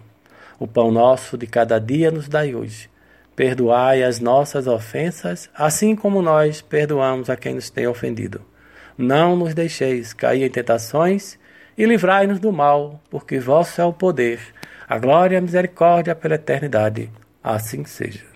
O 0.60 0.68
pão 0.68 0.92
nosso 0.92 1.38
de 1.38 1.46
cada 1.46 1.80
dia 1.80 2.10
nos 2.10 2.28
dai 2.28 2.56
hoje. 2.56 2.90
Perdoai 3.36 4.04
as 4.04 4.20
nossas 4.20 4.68
ofensas, 4.68 5.50
assim 5.54 5.96
como 5.96 6.22
nós 6.22 6.62
perdoamos 6.62 7.30
a 7.30 7.36
quem 7.36 7.56
nos 7.56 7.70
tem 7.70 7.88
ofendido. 7.88 8.42
Não 8.98 9.36
nos 9.36 9.54
deixeis 9.54 10.14
cair 10.14 10.44
em 10.44 10.50
tentações 10.50 11.38
e 11.78 11.86
livrai-nos 11.86 12.40
do 12.40 12.52
mal, 12.52 13.00
porque 13.10 13.40
vosso 13.40 13.82
é 13.82 13.86
o 13.86 13.94
poder, 13.94 14.40
a 14.88 14.98
glória 14.98 15.36
e 15.36 15.38
a 15.38 15.42
misericórdia 15.42 16.16
pela 16.16 16.36
eternidade. 16.36 17.10
Assim 17.44 17.84
seja. 17.86 18.33